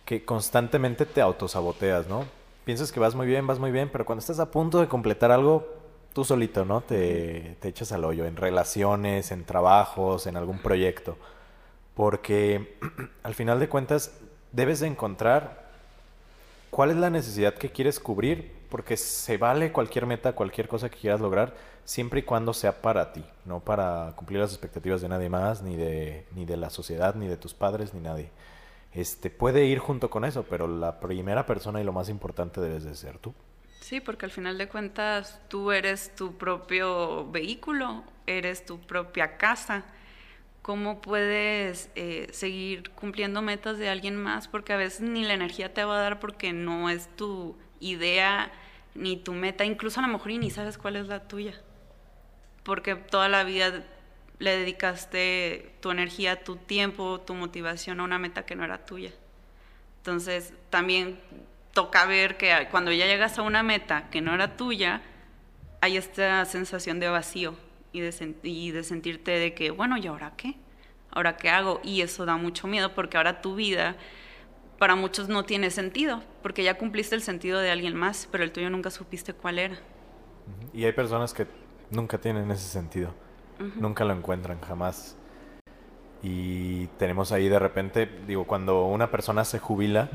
que 0.06 0.26
constantemente 0.26 1.06
te 1.06 1.22
autosaboteas, 1.22 2.08
¿no? 2.08 2.26
Piensas 2.66 2.92
que 2.92 3.00
vas 3.00 3.14
muy 3.14 3.28
bien, 3.28 3.46
vas 3.46 3.60
muy 3.60 3.72
bien, 3.72 3.90
pero 3.92 4.06
cuando 4.06 4.22
estás 4.22 4.40
a 4.40 4.50
punto 4.50 4.80
de 4.80 4.88
completar 4.88 5.32
algo, 5.32 5.68
tú 6.14 6.26
solito, 6.26 6.66
¿no? 6.66 6.82
Te, 6.82 7.56
te 7.60 7.68
echas 7.68 7.92
al 7.92 8.04
hoyo, 8.04 8.26
en 8.26 8.36
relaciones, 8.36 9.32
en 9.32 9.46
trabajos, 9.46 10.26
en 10.26 10.36
algún 10.36 10.58
proyecto. 10.60 11.16
Porque 11.94 12.78
al 13.24 13.36
final 13.36 13.60
de 13.60 13.70
cuentas 13.70 14.12
debes 14.52 14.80
de 14.80 14.88
encontrar 14.88 15.70
cuál 16.72 16.90
es 16.90 16.98
la 16.98 17.10
necesidad 17.10 17.54
que 17.54 17.72
quieres 17.72 18.00
cubrir, 18.00 18.59
porque 18.70 18.98
se 18.98 19.38
vale 19.38 19.72
cualquier 19.72 20.06
meta, 20.06 20.34
cualquier 20.34 20.68
cosa 20.68 20.90
que 20.90 20.98
quieras 20.98 21.22
lograr, 21.22 21.56
siempre 21.84 22.22
y 22.22 22.24
cuando 22.24 22.54
sea 22.54 22.82
para 22.82 23.12
ti, 23.12 23.24
no 23.46 23.60
para 23.60 24.14
cumplir 24.16 24.40
las 24.40 24.52
expectativas 24.52 25.02
de 25.02 25.10
nadie 25.10 25.30
más, 25.30 25.62
ni 25.62 25.76
de, 25.76 26.26
ni 26.36 26.46
de 26.46 26.58
la 26.58 26.70
sociedad, 26.70 27.16
ni 27.16 27.28
de 27.28 27.38
tus 27.38 27.54
padres, 27.54 27.94
ni 27.94 28.00
nadie. 28.00 28.30
Este, 28.94 29.30
puede 29.30 29.66
ir 29.66 29.80
junto 29.80 30.10
con 30.10 30.26
eso, 30.26 30.44
pero 30.50 30.68
la 30.68 31.00
primera 31.00 31.46
persona 31.46 31.82
y 31.82 31.84
lo 31.84 31.94
más 31.94 32.10
importante 32.10 32.62
debes 32.62 32.84
de 32.84 32.96
ser 32.96 33.18
tú. 33.18 33.34
Sí, 33.82 34.00
porque 34.02 34.26
al 34.26 34.32
final 34.32 34.58
de 34.58 34.68
cuentas 34.68 35.40
tú 35.48 35.72
eres 35.72 36.16
tu 36.16 36.38
propio 36.38 37.30
vehículo, 37.32 38.04
eres 38.28 38.66
tu 38.66 38.80
propia 38.80 39.38
casa 39.38 39.86
cómo 40.62 41.02
puedes 41.02 41.90
eh, 41.96 42.28
seguir 42.32 42.92
cumpliendo 42.92 43.42
metas 43.42 43.80
de 43.80 43.90
alguien 43.90 44.16
más, 44.16 44.48
porque 44.48 44.72
a 44.72 44.78
veces 44.78 45.02
ni 45.02 45.24
la 45.24 45.34
energía 45.34 45.74
te 45.74 45.84
va 45.84 45.98
a 45.98 46.02
dar 46.02 46.20
porque 46.20 46.54
no 46.54 46.92
es 46.92 47.08
tu 47.16 47.56
idea 47.80 48.52
ni 48.96 49.18
tu 49.18 49.34
meta, 49.34 49.66
incluso 49.66 50.00
a 50.00 50.04
lo 50.04 50.10
mejor 50.10 50.32
ni 50.32 50.50
sabes 50.52 50.78
cuál 50.78 50.96
es 50.96 51.08
la 51.08 51.28
tuya, 51.28 51.54
porque 52.64 52.96
toda 52.96 53.30
la 53.30 53.44
vida 53.44 53.84
le 54.40 54.58
dedicaste 54.58 55.76
tu 55.82 55.92
energía, 55.92 56.44
tu 56.44 56.56
tiempo, 56.56 57.20
tu 57.22 57.34
motivación 57.34 58.00
a 58.00 58.04
una 58.04 58.20
meta 58.20 58.46
que 58.46 58.56
no 58.56 58.64
era 58.64 58.86
tuya. 58.86 59.12
Entonces 59.98 60.54
también 60.70 61.20
toca 61.74 62.06
ver 62.06 62.38
que 62.38 62.68
cuando 62.72 62.92
ya 62.92 63.06
llegas 63.06 63.38
a 63.38 63.42
una 63.42 63.64
meta 63.64 64.10
que 64.10 64.22
no 64.22 64.34
era 64.34 64.56
tuya, 64.56 65.02
hay 65.82 65.98
esta 65.98 66.44
sensación 66.46 67.00
de 67.00 67.10
vacío 67.10 67.56
y 67.92 68.00
de, 68.02 68.36
y 68.44 68.72
de 68.72 68.84
sentirte 68.84 69.32
de 69.32 69.54
que, 69.54 69.72
bueno, 69.72 69.98
¿y 69.98 70.08
ahora 70.08 70.34
qué? 70.38 70.56
¿Ahora 71.12 71.38
qué 71.38 71.50
hago? 71.50 71.82
Y 71.84 72.02
eso 72.02 72.26
da 72.26 72.38
mucho 72.38 72.68
miedo 72.68 72.94
porque 72.94 73.18
ahora 73.18 73.42
tu 73.42 73.56
vida 73.56 73.96
para 74.80 74.96
muchos 74.96 75.28
no 75.28 75.44
tiene 75.44 75.70
sentido, 75.70 76.24
porque 76.42 76.64
ya 76.64 76.78
cumpliste 76.78 77.14
el 77.14 77.22
sentido 77.22 77.60
de 77.60 77.70
alguien 77.70 77.96
más, 77.96 78.28
pero 78.32 78.44
el 78.44 78.52
tuyo 78.52 78.70
nunca 78.70 78.90
supiste 78.90 79.34
cuál 79.34 79.60
era. 79.60 79.78
Y 80.74 80.86
hay 80.86 80.94
personas 80.94 81.34
que 81.34 81.46
nunca 81.92 82.18
tienen 82.18 82.50
ese 82.50 82.68
sentido, 82.68 83.14
nunca 83.76 84.06
lo 84.06 84.14
encuentran 84.14 84.60
jamás. 84.62 85.18
Y 86.24 86.88
tenemos 86.98 87.32
ahí 87.32 87.50
de 87.50 87.60
repente, 87.60 88.10
digo, 88.26 88.46
cuando 88.46 88.86
una 88.86 89.12
persona 89.12 89.46
se 89.46 89.60
jubila, 89.60 90.10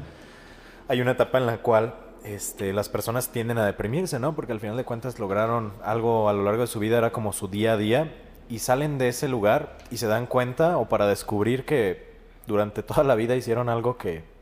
hay 0.89 1.01
una 1.01 1.13
etapa 1.13 1.39
en 1.39 1.47
la 1.47 1.59
cual 1.59 1.95
este, 2.25 2.73
las 2.73 2.89
personas 2.89 3.31
tienden 3.31 3.59
a 3.59 3.67
deprimirse, 3.67 4.19
¿no? 4.19 4.35
Porque 4.35 4.53
al 4.53 4.61
final 4.61 4.77
de 4.77 4.85
cuentas 4.85 5.19
lograron 5.19 5.73
algo 5.83 6.29
a 6.29 6.33
lo 6.33 6.43
largo 6.43 6.63
de 6.63 6.67
su 6.67 6.79
vida, 6.79 6.99
era 6.99 7.13
como 7.13 7.33
su 7.33 7.49
día 7.49 7.75
a 7.75 7.77
día, 7.77 8.15
y 8.49 8.59
salen 8.59 8.99
de 8.99 9.09
ese 9.09 9.29
lugar 9.29 9.77
y 9.91 9.99
se 9.99 10.07
dan 10.07 10.27
cuenta 10.27 10.79
o 10.79 10.89
para 10.89 11.07
descubrir 11.07 11.65
que 11.65 12.15
durante 12.47 12.83
toda 12.83 13.05
la 13.05 13.15
vida 13.15 13.37
hicieron 13.37 13.69
algo 13.69 13.97
que, 13.97 14.34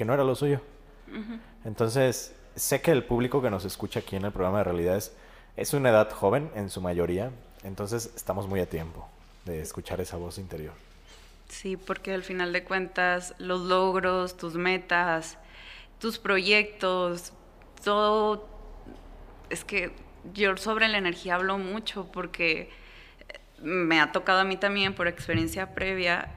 que 0.00 0.06
no 0.06 0.14
era 0.14 0.24
lo 0.24 0.34
suyo. 0.34 0.62
Entonces, 1.62 2.34
sé 2.56 2.80
que 2.80 2.90
el 2.90 3.04
público 3.04 3.42
que 3.42 3.50
nos 3.50 3.66
escucha 3.66 4.00
aquí 4.00 4.16
en 4.16 4.24
el 4.24 4.32
programa 4.32 4.56
de 4.56 4.64
realidades 4.64 5.14
es 5.58 5.74
una 5.74 5.90
edad 5.90 6.10
joven 6.10 6.50
en 6.54 6.70
su 6.70 6.80
mayoría, 6.80 7.32
entonces 7.64 8.10
estamos 8.16 8.48
muy 8.48 8.60
a 8.60 8.66
tiempo 8.66 9.06
de 9.44 9.60
escuchar 9.60 10.00
esa 10.00 10.16
voz 10.16 10.38
interior. 10.38 10.72
Sí, 11.50 11.76
porque 11.76 12.14
al 12.14 12.22
final 12.22 12.54
de 12.54 12.64
cuentas 12.64 13.34
los 13.36 13.60
logros, 13.60 14.38
tus 14.38 14.54
metas, 14.54 15.36
tus 15.98 16.18
proyectos, 16.18 17.34
todo, 17.84 18.48
es 19.50 19.66
que 19.66 19.92
yo 20.32 20.56
sobre 20.56 20.88
la 20.88 20.96
energía 20.96 21.34
hablo 21.34 21.58
mucho 21.58 22.10
porque 22.10 22.70
me 23.60 24.00
ha 24.00 24.12
tocado 24.12 24.40
a 24.40 24.44
mí 24.44 24.56
también 24.56 24.94
por 24.94 25.08
experiencia 25.08 25.74
previa 25.74 26.30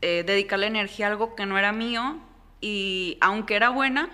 eh, 0.00 0.24
dedicarle 0.26 0.66
energía 0.66 1.08
a 1.08 1.10
algo 1.10 1.34
que 1.34 1.44
no 1.44 1.58
era 1.58 1.72
mío 1.72 2.22
y 2.60 3.18
aunque 3.20 3.56
era 3.56 3.70
buena, 3.70 4.10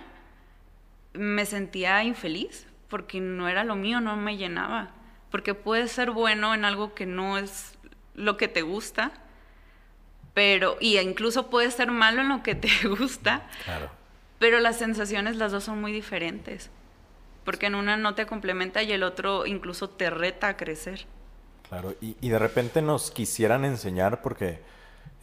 me 1.13 1.45
sentía 1.45 2.03
infeliz 2.03 2.67
porque 2.89 3.19
no 3.19 3.49
era 3.49 3.63
lo 3.63 3.75
mío, 3.75 4.01
no 4.01 4.15
me 4.15 4.37
llenaba. 4.37 4.91
Porque 5.31 5.55
puedes 5.55 5.91
ser 5.91 6.11
bueno 6.11 6.53
en 6.53 6.63
algo 6.63 6.93
que 6.93 7.05
no 7.05 7.37
es 7.37 7.75
lo 8.13 8.37
que 8.37 8.47
te 8.47 8.61
gusta, 8.61 9.11
pero, 10.33 10.77
y 10.79 10.99
incluso 10.99 11.49
puedes 11.49 11.73
ser 11.73 11.91
malo 11.91 12.21
en 12.21 12.29
lo 12.29 12.43
que 12.43 12.55
te 12.55 12.69
gusta, 12.87 13.47
claro. 13.65 13.89
pero 14.39 14.59
las 14.59 14.77
sensaciones 14.77 15.35
las 15.35 15.51
dos 15.51 15.63
son 15.63 15.81
muy 15.81 15.91
diferentes, 15.91 16.69
porque 17.43 17.67
en 17.67 17.75
una 17.75 17.97
no 17.97 18.15
te 18.15 18.25
complementa 18.25 18.83
y 18.83 18.91
el 18.91 19.03
otro 19.03 19.45
incluso 19.45 19.89
te 19.89 20.09
reta 20.09 20.49
a 20.49 20.57
crecer. 20.57 21.05
Claro, 21.67 21.95
y, 21.99 22.29
de 22.29 22.37
repente 22.37 22.81
nos 22.81 23.09
quisieran 23.09 23.65
enseñar, 23.65 24.21
porque 24.21 24.61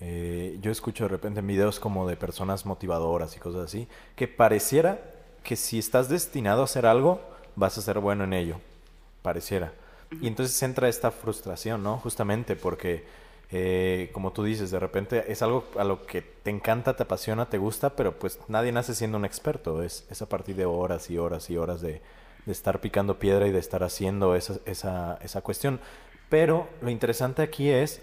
eh, 0.00 0.58
yo 0.62 0.70
escucho 0.70 1.04
de 1.04 1.08
repente 1.08 1.42
videos 1.42 1.78
como 1.78 2.08
de 2.08 2.16
personas 2.16 2.64
motivadoras 2.64 3.36
y 3.36 3.40
cosas 3.40 3.64
así, 3.64 3.86
que 4.16 4.28
pareciera 4.28 5.00
que 5.42 5.56
si 5.56 5.78
estás 5.78 6.08
destinado 6.08 6.62
a 6.62 6.64
hacer 6.64 6.86
algo, 6.86 7.20
vas 7.56 7.76
a 7.78 7.82
ser 7.82 7.98
bueno 7.98 8.24
en 8.24 8.32
ello. 8.32 8.60
Pareciera. 9.22 9.72
Y 10.20 10.26
entonces 10.26 10.60
entra 10.62 10.88
esta 10.88 11.10
frustración, 11.10 11.82
¿no? 11.82 11.98
Justamente 11.98 12.56
porque, 12.56 13.04
eh, 13.50 14.10
como 14.12 14.32
tú 14.32 14.42
dices, 14.42 14.70
de 14.70 14.80
repente 14.80 15.30
es 15.30 15.42
algo 15.42 15.64
a 15.78 15.84
lo 15.84 16.04
que 16.04 16.22
te 16.22 16.50
encanta, 16.50 16.96
te 16.96 17.04
apasiona, 17.04 17.48
te 17.48 17.58
gusta, 17.58 17.94
pero 17.94 18.18
pues 18.18 18.38
nadie 18.48 18.72
nace 18.72 18.94
siendo 18.94 19.18
un 19.18 19.24
experto. 19.24 19.82
Es, 19.82 20.06
es 20.10 20.22
a 20.22 20.28
partir 20.28 20.56
de 20.56 20.64
horas 20.64 21.10
y 21.10 21.18
horas 21.18 21.48
y 21.50 21.56
horas 21.56 21.80
de, 21.80 22.02
de 22.46 22.52
estar 22.52 22.80
picando 22.80 23.18
piedra 23.18 23.46
y 23.46 23.52
de 23.52 23.58
estar 23.58 23.84
haciendo 23.84 24.34
esa, 24.34 24.58
esa, 24.64 25.18
esa 25.22 25.42
cuestión. 25.42 25.80
Pero 26.28 26.68
lo 26.80 26.90
interesante 26.90 27.42
aquí 27.42 27.68
es 27.68 28.02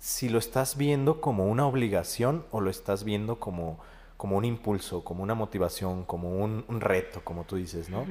si 0.00 0.28
lo 0.30 0.38
estás 0.38 0.76
viendo 0.76 1.20
como 1.20 1.46
una 1.46 1.66
obligación 1.66 2.44
o 2.50 2.60
lo 2.60 2.70
estás 2.70 3.04
viendo 3.04 3.38
como, 3.38 3.78
como 4.16 4.36
un 4.36 4.44
impulso, 4.44 5.04
como 5.04 5.22
una 5.22 5.34
motivación, 5.34 6.04
como 6.04 6.38
un, 6.38 6.64
reto, 6.80 7.20
como 7.22 7.44
tú 7.44 7.56
dices, 7.56 7.88
¿no? 7.90 8.06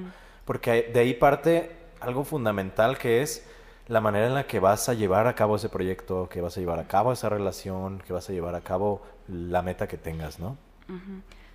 Porque 0.46 0.90
de 0.94 1.00
ahí 1.00 1.14
parte 1.16 1.76
algo 2.00 2.24
fundamental 2.24 2.98
que 2.98 3.22
es 3.22 3.46
la 3.88 4.00
manera 4.00 4.28
en 4.28 4.36
la 4.36 4.46
que 4.46 4.60
vas 4.60 4.88
a 4.88 4.94
llevar 4.94 5.28
a 5.28 5.34
cabo 5.34 5.56
ese 5.56 5.68
proyecto, 5.68 6.30
que 6.30 6.42
vas 6.42 6.56
a 6.56 6.60
llevar 6.62 6.80
a 6.80 6.88
cabo 6.88 7.12
esa 7.12 7.28
relación, 7.28 8.00
que 8.06 8.14
vas 8.14 8.30
a 8.30 8.34
llevar 8.34 8.54
a 8.54 8.62
cabo 8.62 9.02
la 9.28 9.64
meta 9.64 9.88
que 9.88 9.98
tengas, 9.98 10.40
¿no? 10.40 10.58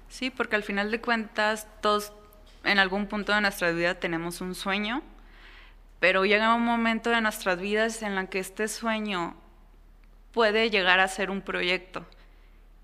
Sí, 0.08 0.30
porque 0.30 0.56
al 0.56 0.64
final 0.64 0.90
de 0.90 1.00
cuentas 1.00 1.68
todos 1.80 2.12
en 2.64 2.78
algún 2.78 3.06
punto 3.06 3.32
de 3.32 3.40
nuestra 3.40 3.70
vida 3.70 3.94
tenemos 3.94 4.40
un 4.40 4.54
sueño 4.54 5.02
pero 6.04 6.26
llega 6.26 6.54
un 6.54 6.62
momento 6.62 7.08
de 7.08 7.22
nuestras 7.22 7.58
vidas 7.58 8.02
en 8.02 8.14
la 8.14 8.26
que 8.26 8.38
este 8.38 8.68
sueño 8.68 9.34
puede 10.34 10.68
llegar 10.68 11.00
a 11.00 11.08
ser 11.08 11.30
un 11.30 11.40
proyecto. 11.40 12.04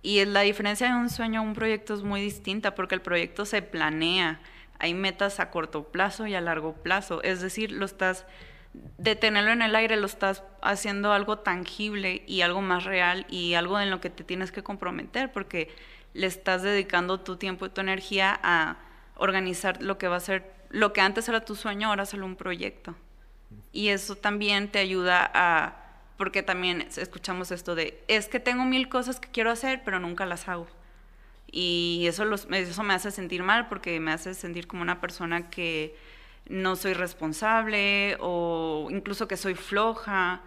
Y 0.00 0.24
la 0.24 0.40
diferencia 0.40 0.86
de 0.86 0.94
un 0.94 1.10
sueño 1.10 1.40
a 1.40 1.42
un 1.42 1.52
proyecto 1.52 1.92
es 1.92 2.02
muy 2.02 2.22
distinta 2.22 2.74
porque 2.74 2.94
el 2.94 3.02
proyecto 3.02 3.44
se 3.44 3.60
planea, 3.60 4.40
hay 4.78 4.94
metas 4.94 5.40
a 5.40 5.50
corto 5.50 5.84
plazo 5.84 6.26
y 6.26 6.34
a 6.34 6.40
largo 6.40 6.72
plazo, 6.72 7.22
es 7.22 7.42
decir, 7.42 7.70
lo 7.72 7.84
estás 7.84 8.24
de 8.72 9.16
tenerlo 9.16 9.50
en 9.50 9.62
el 9.62 9.74
aire 9.74 9.96
lo 9.96 10.06
estás 10.06 10.44
haciendo 10.62 11.12
algo 11.12 11.40
tangible 11.40 12.22
y 12.28 12.42
algo 12.42 12.62
más 12.62 12.84
real 12.84 13.26
y 13.28 13.54
algo 13.54 13.80
en 13.80 13.90
lo 13.90 14.00
que 14.00 14.10
te 14.10 14.22
tienes 14.22 14.52
que 14.52 14.62
comprometer 14.62 15.32
porque 15.32 15.74
le 16.14 16.28
estás 16.28 16.62
dedicando 16.62 17.18
tu 17.18 17.36
tiempo 17.36 17.66
y 17.66 17.70
tu 17.70 17.80
energía 17.80 18.38
a 18.44 18.76
organizar 19.16 19.82
lo 19.82 19.98
que 19.98 20.06
va 20.06 20.16
a 20.16 20.20
ser 20.20 20.54
lo 20.70 20.92
que 20.92 21.00
antes 21.00 21.28
era 21.28 21.44
tu 21.44 21.56
sueño 21.56 21.88
ahora 21.88 22.04
es 22.04 22.14
un 22.14 22.36
proyecto. 22.36 22.94
Y 23.72 23.88
eso 23.88 24.14
también 24.14 24.68
te 24.68 24.78
ayuda 24.78 25.28
a, 25.34 25.79
porque 26.20 26.42
también 26.42 26.86
escuchamos 26.98 27.50
esto 27.50 27.74
de, 27.74 27.98
es 28.06 28.28
que 28.28 28.40
tengo 28.40 28.66
mil 28.66 28.90
cosas 28.90 29.18
que 29.18 29.30
quiero 29.30 29.50
hacer, 29.50 29.80
pero 29.86 30.00
nunca 30.00 30.26
las 30.26 30.48
hago. 30.50 30.66
Y 31.50 32.04
eso, 32.06 32.26
los, 32.26 32.46
eso 32.50 32.82
me 32.82 32.92
hace 32.92 33.10
sentir 33.10 33.42
mal 33.42 33.70
porque 33.70 33.98
me 34.00 34.12
hace 34.12 34.34
sentir 34.34 34.66
como 34.66 34.82
una 34.82 35.00
persona 35.00 35.48
que 35.48 35.96
no 36.46 36.76
soy 36.76 36.92
responsable 36.92 38.18
o 38.20 38.88
incluso 38.90 39.28
que 39.28 39.38
soy 39.38 39.54
floja. 39.54 40.42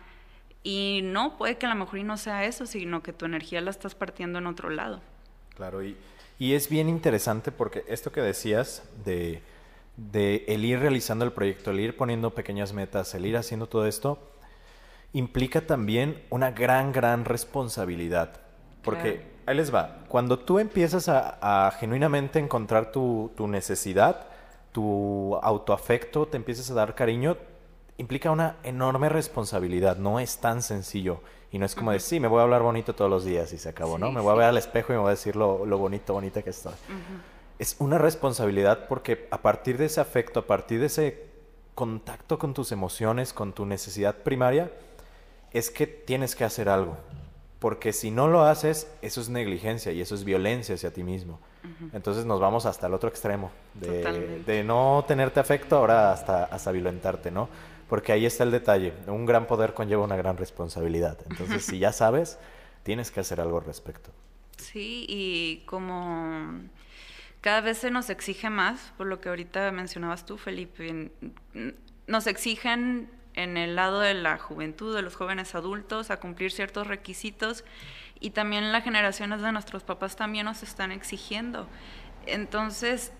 Y 0.61 0.99
no, 1.05 1.39
puede 1.39 1.57
que 1.57 1.65
a 1.65 1.69
lo 1.69 1.75
mejor 1.75 1.97
y 1.97 2.03
no 2.03 2.17
sea 2.17 2.45
eso, 2.45 2.67
sino 2.67 3.01
que 3.01 3.11
tu 3.11 3.25
energía 3.25 3.59
la 3.59 3.71
estás 3.71 3.95
partiendo 3.95 4.37
en 4.37 4.45
otro 4.45 4.69
lado. 4.69 5.01
Claro, 5.55 5.83
y, 5.83 5.97
y 6.37 6.53
es 6.53 6.69
bien 6.69 6.87
interesante 6.87 7.51
porque 7.51 7.83
esto 7.87 8.11
que 8.11 8.21
decías 8.21 8.83
de 9.05 9.41
de 9.97 10.43
el 10.47 10.65
ir 10.65 10.79
realizando 10.79 11.23
el 11.25 11.31
proyecto, 11.31 11.71
el 11.71 11.79
ir 11.79 11.95
poniendo 11.95 12.33
pequeñas 12.33 12.73
metas, 12.73 13.13
el 13.13 13.25
ir 13.25 13.37
haciendo 13.37 13.67
todo 13.67 13.85
esto, 13.85 14.19
implica 15.13 15.61
también 15.61 16.21
una 16.29 16.51
gran, 16.51 16.91
gran 16.91 17.25
responsabilidad. 17.25 18.41
Porque 18.83 19.23
ahí 19.45 19.55
les 19.55 19.73
va, 19.73 19.99
cuando 20.09 20.39
tú 20.39 20.59
empiezas 20.59 21.07
a, 21.07 21.71
genuinamente 21.79 22.39
encontrar 22.39 22.91
tu, 22.91 23.31
tu, 23.37 23.47
necesidad, 23.47 24.25
tu 24.71 25.35
autoafecto, 25.41 26.27
te 26.27 26.37
empiezas 26.37 26.69
a 26.71 26.73
dar 26.73 26.95
cariño, 26.95 27.37
implica 27.97 28.31
una 28.31 28.57
enorme 28.63 29.07
responsabilidad, 29.07 29.97
no 29.97 30.19
es 30.19 30.37
tan 30.39 30.61
sencillo. 30.61 31.21
Y 31.51 31.59
no 31.59 31.67
es 31.67 31.75
como 31.75 31.91
decir, 31.91 32.17
sí, 32.17 32.19
me 32.19 32.27
voy 32.27 32.39
a 32.39 32.43
hablar 32.43 32.63
bonito 32.63 32.95
todos 32.95 33.11
los 33.11 33.23
días 33.23 33.53
y 33.53 33.59
se 33.59 33.69
acabó, 33.69 33.99
¿no? 33.99 34.11
Me 34.11 34.21
voy 34.21 34.31
a 34.31 34.35
ver 34.35 34.47
al 34.47 34.57
espejo 34.57 34.91
y 34.91 34.95
me 34.95 35.01
voy 35.01 35.09
a 35.09 35.11
decir 35.11 35.35
lo, 35.35 35.67
lo 35.67 35.77
bonito, 35.77 36.13
bonita 36.13 36.41
que 36.41 36.49
estoy. 36.49 36.73
Es 37.59 37.75
una 37.77 37.99
responsabilidad 37.99 38.87
porque 38.89 39.27
a 39.29 39.37
partir 39.37 39.77
de 39.77 39.85
ese 39.85 40.01
afecto, 40.01 40.39
a 40.39 40.47
partir 40.47 40.79
de 40.79 40.87
ese 40.87 41.27
contacto 41.75 42.39
con 42.39 42.55
tus 42.55 42.71
emociones, 42.71 43.33
con 43.33 43.53
tu 43.53 43.67
necesidad 43.67 44.15
primaria, 44.15 44.71
es 45.53 45.69
que 45.69 45.87
tienes 45.87 46.35
que 46.35 46.43
hacer 46.43 46.69
algo. 46.69 46.97
Porque 47.59 47.93
si 47.93 48.11
no 48.11 48.27
lo 48.27 48.43
haces, 48.43 48.87
eso 49.01 49.21
es 49.21 49.29
negligencia 49.29 49.91
y 49.93 50.01
eso 50.01 50.15
es 50.15 50.25
violencia 50.25 50.75
hacia 50.75 50.91
ti 50.91 51.03
mismo. 51.03 51.39
Entonces 51.93 52.25
nos 52.25 52.41
vamos 52.41 52.65
hasta 52.65 52.87
el 52.87 52.93
otro 52.93 53.07
extremo, 53.07 53.49
de, 53.73 54.43
de, 54.45 54.63
no 54.65 55.05
tenerte 55.07 55.39
afecto 55.39 55.77
ahora 55.77 56.11
hasta, 56.11 56.43
hasta 56.43 56.73
violentarte, 56.73 57.31
¿no? 57.31 57.47
Porque 57.87 58.11
ahí 58.11 58.25
está 58.25 58.43
el 58.43 58.51
detalle. 58.51 58.93
Un 59.07 59.25
gran 59.25 59.47
poder 59.47 59.73
conlleva 59.73 60.03
una 60.03 60.17
gran 60.17 60.35
responsabilidad. 60.35 61.17
Entonces, 61.29 61.63
si 61.63 61.79
ya 61.79 61.91
sabes, 61.93 62.37
tienes 62.83 63.11
que 63.11 63.21
hacer 63.21 63.39
algo 63.39 63.59
al 63.59 63.65
respecto. 63.65 64.09
Sí, 64.57 65.05
y 65.07 65.63
como 65.65 66.63
cada 67.39 67.61
vez 67.61 67.77
se 67.77 67.91
nos 67.91 68.09
exige 68.09 68.49
más, 68.49 68.93
por 68.97 69.07
lo 69.07 69.21
que 69.21 69.29
ahorita 69.29 69.71
mencionabas 69.71 70.25
tú, 70.25 70.37
Felipe, 70.37 71.11
nos 72.07 72.27
exigen 72.27 73.09
en 73.33 73.57
el 73.57 73.75
lado 73.75 73.99
de 73.99 74.13
la 74.13 74.37
juventud, 74.37 74.95
de 74.95 75.01
los 75.01 75.15
jóvenes 75.15 75.55
adultos, 75.55 76.11
a 76.11 76.19
cumplir 76.19 76.51
ciertos 76.51 76.87
requisitos. 76.87 77.63
Y 78.19 78.31
también 78.31 78.71
las 78.71 78.83
generaciones 78.83 79.41
de 79.41 79.51
nuestros 79.51 79.83
papás 79.83 80.15
también 80.15 80.45
nos 80.45 80.63
están 80.63 80.91
exigiendo. 80.91 81.67
Entonces, 82.25 83.11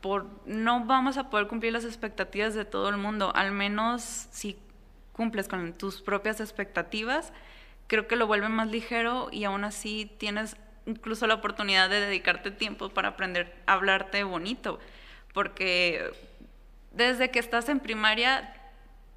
por, 0.00 0.26
no 0.46 0.84
vamos 0.84 1.16
a 1.16 1.30
poder 1.30 1.46
cumplir 1.46 1.72
las 1.72 1.84
expectativas 1.84 2.54
de 2.54 2.64
todo 2.64 2.88
el 2.88 2.96
mundo, 2.96 3.32
al 3.34 3.52
menos 3.52 4.02
si 4.02 4.58
cumples 5.12 5.48
con 5.48 5.72
tus 5.72 6.00
propias 6.00 6.40
expectativas, 6.40 7.32
creo 7.88 8.06
que 8.06 8.16
lo 8.16 8.26
vuelve 8.26 8.48
más 8.48 8.68
ligero 8.68 9.28
y 9.32 9.44
aún 9.44 9.64
así 9.64 10.10
tienes 10.18 10.56
incluso 10.86 11.26
la 11.26 11.34
oportunidad 11.34 11.90
de 11.90 12.00
dedicarte 12.00 12.50
tiempo 12.50 12.88
para 12.90 13.08
aprender 13.08 13.54
a 13.66 13.74
hablarte 13.74 14.22
bonito, 14.24 14.78
porque 15.34 16.12
desde 16.92 17.30
que 17.30 17.38
estás 17.38 17.68
en 17.68 17.80
primaria 17.80 18.54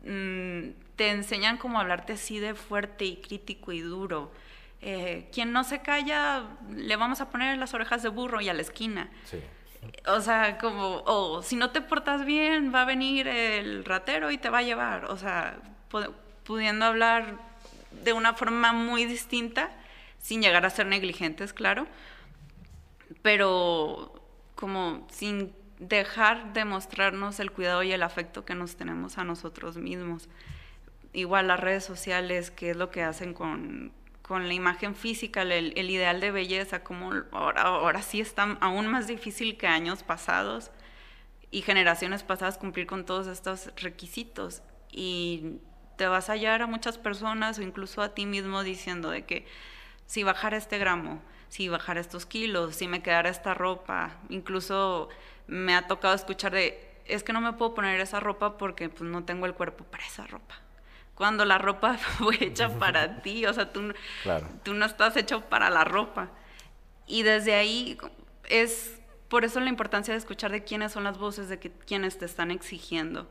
mm, 0.06 0.70
te 0.96 1.10
enseñan 1.10 1.58
cómo 1.58 1.80
hablarte 1.80 2.14
así 2.14 2.40
de 2.40 2.54
fuerte 2.54 3.06
y 3.06 3.18
crítico 3.18 3.72
y 3.72 3.82
duro. 3.82 4.32
Eh, 4.82 5.30
quien 5.32 5.52
no 5.52 5.64
se 5.64 5.82
calla, 5.82 6.44
le 6.76 6.96
vamos 6.96 7.22
a 7.22 7.30
poner 7.30 7.58
las 7.58 7.74
orejas 7.74 8.02
de 8.02 8.10
burro 8.10 8.42
y 8.42 8.50
a 8.50 8.54
la 8.54 8.62
esquina. 8.62 9.10
Sí. 9.26 9.40
O 10.08 10.22
sea, 10.22 10.58
como, 10.58 11.04
o 11.06 11.42
si 11.44 11.56
no 11.56 11.72
te 11.72 11.82
portas 11.82 12.26
bien, 12.26 12.74
va 12.74 12.84
a 12.84 12.86
venir 12.86 13.28
el 13.28 13.86
ratero 13.86 14.32
y 14.32 14.38
te 14.38 14.50
va 14.50 14.60
a 14.60 14.64
llevar. 14.64 15.06
O 15.06 15.18
sea, 15.18 15.60
pudiendo 16.44 16.86
hablar 16.86 17.38
de 18.04 18.14
una 18.14 18.34
forma 18.34 18.74
muy 18.74 19.06
distinta, 19.06 19.70
sin 20.20 20.42
llegar 20.42 20.66
a 20.66 20.70
ser 20.70 20.86
negligentes, 20.86 21.54
claro, 21.54 21.88
pero 23.22 24.14
como 24.56 25.08
sin 25.12 25.54
dejar 25.82 26.54
de 26.54 26.63
mostrarnos 26.63 27.39
el 27.39 27.52
cuidado 27.52 27.82
y 27.82 27.91
el 27.91 28.04
afecto 28.04 28.46
que 28.46 28.54
nos 28.54 28.76
tenemos 28.76 29.17
a 29.17 29.24
nosotros 29.24 29.78
mismos. 29.78 30.30
Igual 31.12 31.48
las 31.48 31.60
redes 31.60 31.84
sociales, 31.84 32.52
qué 32.52 32.70
es 32.70 32.78
lo 32.78 32.91
que 32.91 33.02
hacen 33.02 33.34
con, 33.34 33.91
con 34.22 34.48
la 34.48 34.54
imagen 34.54 34.96
física, 34.96 35.41
el, 35.41 35.89
ideal 35.89 36.22
de 36.22 36.30
belleza, 36.30 36.84
como 36.84 37.12
ahora, 37.32 37.63
ahora 37.63 38.04
sí 38.04 38.22
está 38.22 38.58
aún 38.62 38.88
más 38.88 39.08
difícil 39.08 39.58
que 39.58 39.65
años 39.65 40.04
pasados 40.04 40.70
y 41.50 41.63
generaciones 41.63 42.22
pasadas 42.22 42.60
cumplir 42.60 42.86
con 42.86 43.04
todos 43.04 43.26
estos 43.26 43.72
requisitos. 43.78 44.62
Y 44.91 45.58
te 45.98 46.06
vas 46.06 46.30
a 46.30 46.34
hallar 46.34 46.62
a 46.62 46.67
muchas 46.67 47.00
personas 47.00 47.58
o 47.58 47.63
incluso 47.63 48.04
a 48.04 48.13
ti 48.13 48.28
mismo 48.28 48.63
diciendo 48.63 49.10
de 49.10 49.26
que 49.26 49.48
si 50.06 50.22
bajara 50.22 50.58
este 50.58 50.78
gramo, 50.78 51.24
si 51.50 51.70
bajara 51.70 52.00
estos 52.00 52.28
kilos, 52.28 52.76
si 52.76 52.88
me 52.88 53.02
quedara 53.02 53.30
esta 53.30 53.56
ropa, 53.56 54.20
incluso 54.30 55.10
me 55.47 55.75
ha 55.75 55.88
tocado 55.88 56.13
escuchar 56.13 56.54
de, 56.54 56.89
es 57.06 57.23
que 57.23 57.34
no 57.34 57.41
me 57.41 57.54
puedo 57.54 57.73
poner 57.73 57.99
esa 57.99 58.19
ropa 58.19 58.58
porque 58.58 58.89
pues, 58.89 59.10
no 59.10 59.23
tengo 59.23 59.45
el 59.45 59.54
cuerpo 59.54 59.84
para 59.86 60.06
esa 60.06 60.25
ropa 60.27 60.56
cuando 61.21 61.45
la 61.45 61.60
ropa 61.60 61.97
fue 62.17 62.36
hecha 62.43 62.69
para 62.80 63.21
ti, 63.21 63.45
o 63.45 63.54
sea, 63.54 63.71
tú, 63.71 63.93
tú 64.63 64.73
no 64.73 64.86
estás 64.88 65.15
hecho 65.17 65.41
para 65.41 65.69
la 65.69 65.84
ropa. 65.84 66.30
Y 67.06 67.21
desde 67.21 67.54
ahí 67.54 67.95
es 68.49 68.99
por 69.30 69.45
eso 69.45 69.60
la 69.60 69.69
importancia 69.69 70.15
de 70.15 70.17
escuchar 70.17 70.51
de 70.51 70.63
quiénes 70.63 70.93
son 70.93 71.04
las 71.04 71.19
voces, 71.19 71.47
de 71.47 71.60
que, 71.60 71.71
quiénes 71.71 72.17
te 72.17 72.25
están 72.25 72.49
exigiendo. 72.49 73.27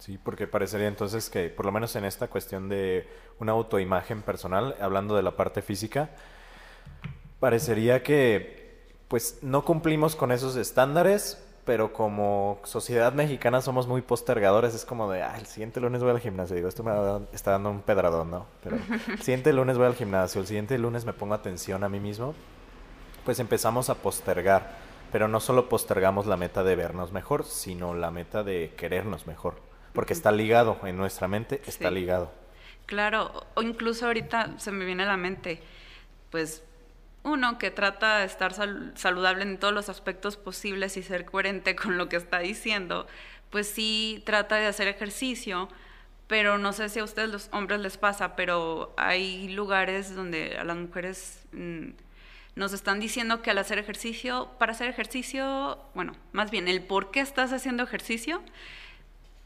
Sí, 0.00 0.18
porque 0.18 0.48
parecería 0.48 0.88
entonces 0.88 1.30
que, 1.30 1.50
por 1.50 1.66
lo 1.66 1.72
menos 1.72 1.94
en 1.94 2.04
esta 2.04 2.26
cuestión 2.26 2.68
de 2.68 3.08
una 3.38 3.52
autoimagen 3.52 4.22
personal, 4.22 4.74
hablando 4.80 5.14
de 5.14 5.22
la 5.22 5.36
parte 5.36 5.62
física, 5.62 6.10
parecería 7.38 8.02
que 8.02 8.55
pues 9.08 9.38
no 9.42 9.64
cumplimos 9.64 10.16
con 10.16 10.32
esos 10.32 10.56
estándares, 10.56 11.42
pero 11.64 11.92
como 11.92 12.60
sociedad 12.64 13.12
mexicana 13.12 13.60
somos 13.60 13.86
muy 13.86 14.02
postergadores. 14.02 14.74
Es 14.74 14.84
como 14.84 15.10
de, 15.10 15.22
ah, 15.22 15.36
el 15.38 15.46
siguiente 15.46 15.80
lunes 15.80 16.02
voy 16.02 16.10
al 16.10 16.20
gimnasio. 16.20 16.56
Digo, 16.56 16.68
esto 16.68 16.82
me 16.82 16.92
está 17.32 17.52
dando 17.52 17.70
un 17.70 17.82
pedradón, 17.82 18.30
¿no? 18.30 18.46
Pero 18.62 18.78
el 19.08 19.18
siguiente 19.20 19.52
lunes 19.52 19.76
voy 19.76 19.86
al 19.86 19.94
gimnasio, 19.94 20.40
el 20.40 20.46
siguiente 20.46 20.78
lunes 20.78 21.04
me 21.04 21.12
pongo 21.12 21.34
atención 21.34 21.84
a 21.84 21.88
mí 21.88 22.00
mismo. 22.00 22.34
Pues 23.24 23.40
empezamos 23.40 23.90
a 23.90 23.96
postergar. 23.96 24.86
Pero 25.12 25.28
no 25.28 25.38
solo 25.40 25.68
postergamos 25.68 26.26
la 26.26 26.36
meta 26.36 26.64
de 26.64 26.74
vernos 26.74 27.12
mejor, 27.12 27.44
sino 27.44 27.94
la 27.94 28.10
meta 28.10 28.42
de 28.42 28.74
querernos 28.76 29.26
mejor. 29.26 29.54
Porque 29.92 30.12
está 30.12 30.32
ligado 30.32 30.78
en 30.82 30.96
nuestra 30.96 31.28
mente, 31.28 31.62
está 31.66 31.90
ligado. 31.90 32.30
Claro, 32.86 33.32
o 33.54 33.62
incluso 33.62 34.06
ahorita 34.06 34.58
se 34.58 34.72
me 34.72 34.84
viene 34.84 35.04
a 35.04 35.06
la 35.06 35.16
mente, 35.16 35.60
pues 36.30 36.62
uno 37.26 37.58
que 37.58 37.72
trata 37.72 38.18
de 38.18 38.26
estar 38.26 38.54
saludable 38.94 39.42
en 39.42 39.58
todos 39.58 39.74
los 39.74 39.88
aspectos 39.88 40.36
posibles 40.36 40.96
y 40.96 41.02
ser 41.02 41.24
coherente 41.24 41.74
con 41.74 41.98
lo 41.98 42.08
que 42.08 42.16
está 42.16 42.38
diciendo, 42.38 43.06
pues 43.50 43.68
sí 43.68 44.22
trata 44.24 44.56
de 44.56 44.66
hacer 44.66 44.86
ejercicio, 44.86 45.68
pero 46.28 46.56
no 46.56 46.72
sé 46.72 46.88
si 46.88 47.00
a 47.00 47.04
ustedes 47.04 47.28
los 47.28 47.48
hombres 47.52 47.80
les 47.80 47.96
pasa, 47.96 48.36
pero 48.36 48.94
hay 48.96 49.48
lugares 49.48 50.14
donde 50.14 50.56
a 50.56 50.62
las 50.62 50.76
mujeres 50.76 51.44
mm, 51.52 51.88
nos 52.54 52.72
están 52.72 53.00
diciendo 53.00 53.42
que 53.42 53.50
al 53.50 53.58
hacer 53.58 53.78
ejercicio, 53.78 54.48
para 54.58 54.72
hacer 54.72 54.88
ejercicio, 54.88 55.78
bueno, 55.94 56.14
más 56.32 56.52
bien 56.52 56.68
el 56.68 56.80
por 56.80 57.10
qué 57.10 57.20
estás 57.20 57.52
haciendo 57.52 57.82
ejercicio, 57.82 58.40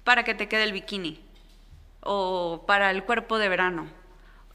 para 0.04 0.22
que 0.22 0.34
te 0.34 0.48
quede 0.48 0.64
el 0.64 0.72
bikini 0.72 1.18
o 2.02 2.64
para 2.66 2.90
el 2.90 3.04
cuerpo 3.04 3.38
de 3.38 3.48
verano, 3.48 3.88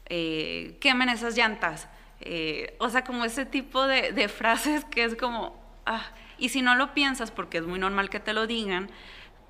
eh, 0.08 0.76
quemen 0.80 1.08
esas 1.08 1.36
llantas 1.36 1.88
eh, 2.20 2.76
o 2.78 2.88
sea, 2.88 3.04
como 3.04 3.24
ese 3.24 3.44
tipo 3.46 3.86
de, 3.86 4.28
frases 4.28 4.84
que 4.84 5.04
es 5.04 5.16
como, 5.16 5.60
ah, 5.84 6.10
y 6.38 6.48
si 6.48 6.62
no 6.62 6.74
lo 6.74 6.94
piensas, 6.94 7.30
porque 7.30 7.58
es 7.58 7.66
muy 7.66 7.78
normal 7.78 8.10
que 8.10 8.20
te 8.20 8.32
lo 8.32 8.46
digan, 8.46 8.90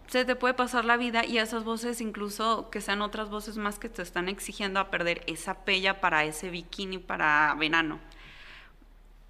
se 0.09 0.25
te 0.25 0.37
puede 0.37 0.55
pasar 0.55 0.85
la 0.85 0.97
vida 0.97 1.25
y 1.25 1.39
esas 1.39 1.65
voces 1.65 2.01
incluso 2.01 2.71
que 2.71 2.81
sean 2.81 3.03
otras 3.03 3.29
voces 3.29 3.57
más 3.57 3.79
que 3.79 3.89
te 3.89 4.03
están 4.03 4.29
exigiendo 4.29 4.79
a 4.79 4.91
perder 4.91 5.23
esa 5.27 5.65
pella 5.65 6.01
para 6.01 6.25
ese 6.25 6.51
bikini 6.51 6.99
para 6.99 7.55
verano. 7.59 7.99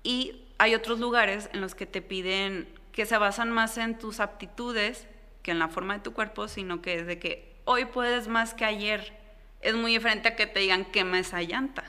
Y 0.02 0.42
hay 0.58 0.74
otros 0.74 1.00
lugares 1.00 1.48
en 1.52 1.60
los 1.60 1.74
que 1.74 1.86
te 1.86 2.02
piden 2.02 2.68
que 2.92 3.06
se 3.06 3.16
basan 3.18 3.50
más 3.50 3.78
en 3.78 3.98
tus 3.98 4.20
aptitudes 4.20 5.06
que 5.42 5.50
en 5.50 5.58
la 5.58 5.68
forma 5.68 5.94
de 5.94 6.00
tu 6.00 6.12
cuerpo, 6.12 6.48
sino 6.48 6.82
que 6.82 6.96
es 6.96 7.06
de 7.06 7.18
que 7.18 7.56
hoy 7.64 7.86
puedes 7.86 8.28
más 8.28 8.54
que 8.54 8.64
ayer. 8.64 9.16
Es 9.60 9.74
muy 9.74 9.92
diferente 9.92 10.28
a 10.28 10.36
que 10.36 10.46
te 10.46 10.60
digan 10.60 10.84
quema 10.84 11.18
esa 11.18 11.40
llanta. 11.42 11.84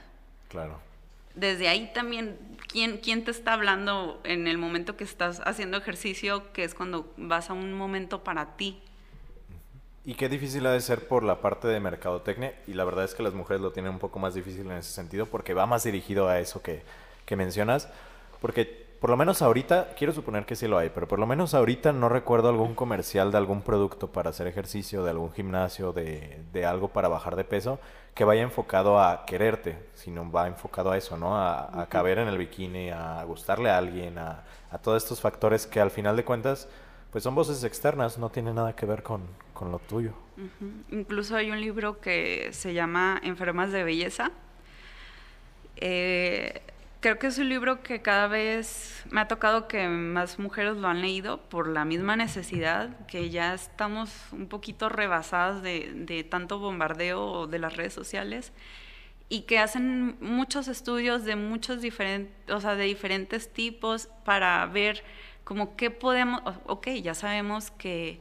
Claro 0.48 0.87
desde 1.38 1.68
ahí 1.70 1.92
también, 1.94 2.38
¿quién, 2.68 2.98
¿quién 2.98 3.24
te 3.24 3.32
está 3.32 3.54
hablando 3.54 4.20
en 4.24 4.48
el 4.48 4.58
momento 4.58 4.98
que 4.98 5.04
estás 5.04 5.42
haciendo 5.46 5.78
ejercicio, 5.78 6.52
que 6.52 6.64
es 6.64 6.74
cuando 6.74 7.14
vas 7.16 7.50
a 7.50 7.54
un 7.54 7.74
momento 7.74 8.24
para 8.24 8.58
ti? 8.58 8.82
Y 10.04 10.16
qué 10.16 10.30
difícil 10.30 10.66
ha 10.66 10.72
de 10.72 10.82
ser 10.82 11.08
por 11.08 11.24
la 11.24 11.42
parte 11.42 11.68
de 11.68 11.80
mercadotecnia, 11.80 12.54
y 12.66 12.74
la 12.74 12.86
verdad 12.86 13.06
es 13.06 13.14
que 13.14 13.24
las 13.24 13.34
mujeres 13.34 13.62
lo 13.62 13.72
tienen 13.72 13.92
un 13.92 14.00
poco 14.00 14.20
más 14.20 14.34
difícil 14.34 14.66
en 14.66 14.78
ese 14.78 14.92
sentido, 14.92 15.28
porque 15.28 15.54
va 15.54 15.66
más 15.66 15.84
dirigido 15.84 16.28
a 16.28 16.40
eso 16.40 16.62
que, 16.62 16.82
que 17.26 17.36
mencionas, 17.36 17.88
porque 18.42 18.87
por 19.00 19.10
lo 19.10 19.18
menos 19.18 19.42
ahorita, 19.42 19.94
quiero 19.98 20.14
suponer 20.14 20.46
que 20.46 20.56
sí 20.56 20.68
lo 20.68 20.78
hay, 20.78 20.90
pero 20.90 21.08
por 21.08 21.20
lo 21.20 21.28
menos 21.28 21.54
ahorita 21.54 21.94
no 21.94 22.10
recuerdo 22.10 22.50
algún 22.50 22.74
comercial 22.76 23.32
de 23.32 23.38
algún 23.38 23.62
producto 23.62 24.12
para 24.12 24.32
hacer 24.32 24.48
ejercicio, 24.48 25.04
de 25.04 25.12
algún 25.12 25.32
gimnasio, 25.32 25.94
de, 25.94 26.44
de 26.52 26.66
algo 26.66 26.88
para 26.88 27.08
bajar 27.08 27.36
de 27.36 27.44
peso, 27.44 27.80
que 28.18 28.24
vaya 28.24 28.42
enfocado 28.42 29.00
a 29.00 29.26
quererte, 29.28 29.78
sino 29.94 30.30
va 30.32 30.48
enfocado 30.48 30.90
a 30.90 30.98
eso, 30.98 31.18
¿no? 31.18 31.38
A, 31.40 31.86
caber 31.88 32.18
en 32.18 32.28
el 32.28 32.40
bikini, 32.40 32.90
a 32.90 33.24
gustarle 33.24 33.70
a 33.70 33.78
alguien, 33.78 34.18
a, 34.18 34.44
todos 34.82 35.04
estos 35.04 35.22
factores 35.22 35.68
que 35.68 35.80
al 35.80 35.92
final 35.92 36.16
de 36.18 36.26
cuentas, 36.26 36.68
pues 37.12 37.24
son 37.24 37.36
voces 37.36 37.64
externas, 37.64 38.18
no 38.18 38.32
tienen 38.32 38.56
nada 38.56 38.76
que 38.76 38.88
ver 38.88 39.04
con, 39.04 39.22
con 39.54 39.72
lo 39.72 39.78
tuyo. 39.78 40.14
Incluso 40.90 41.36
hay 41.36 41.52
un 41.52 41.62
libro 41.62 42.02
que 42.02 42.50
se 42.54 42.74
llama 42.74 43.22
Enfermas 43.24 43.72
de 43.72 43.84
Belleza. 43.84 44.32
Eh, 45.76 46.62
creo 47.00 47.20
que 47.20 47.28
es 47.28 47.38
un 47.38 47.50
libro 47.50 47.84
que 47.84 48.02
cada 48.02 48.28
vez 48.28 49.04
me 49.10 49.22
ha 49.22 49.28
tocado 49.28 49.68
que 49.68 49.88
más 49.88 50.40
mujeres 50.40 50.78
lo 50.78 50.88
han 50.88 51.02
leído 51.02 51.42
por 51.50 51.68
la 51.68 51.86
misma 51.86 52.16
necesidad, 52.16 53.06
que 53.08 53.30
ya 53.30 53.54
estamos 53.54 54.12
un 54.32 54.48
poquito 54.48 54.90
rebasadas 54.90 55.62
de, 55.62 55.92
de 55.94 56.24
tanto 56.24 56.60
bombardeo 56.60 57.48
de 57.48 57.60
las 57.60 57.76
redes 57.76 57.94
sociales 57.94 58.52
y 59.30 59.42
que 59.42 59.60
hacen 59.60 60.18
muchos 60.22 60.68
estudios 60.68 61.26
de 61.26 61.36
muchos 61.36 61.82
diferentes, 61.82 62.34
o 62.50 62.62
sea, 62.62 62.76
de 62.76 62.86
diferentes 62.86 63.52
tipos 63.52 64.10
para 64.24 64.66
ver 64.68 65.04
como 65.44 65.76
qué 65.76 65.92
podemos, 65.92 66.42
ok, 66.66 66.88
ya 67.02 67.14
sabemos 67.14 67.72
que, 67.72 68.20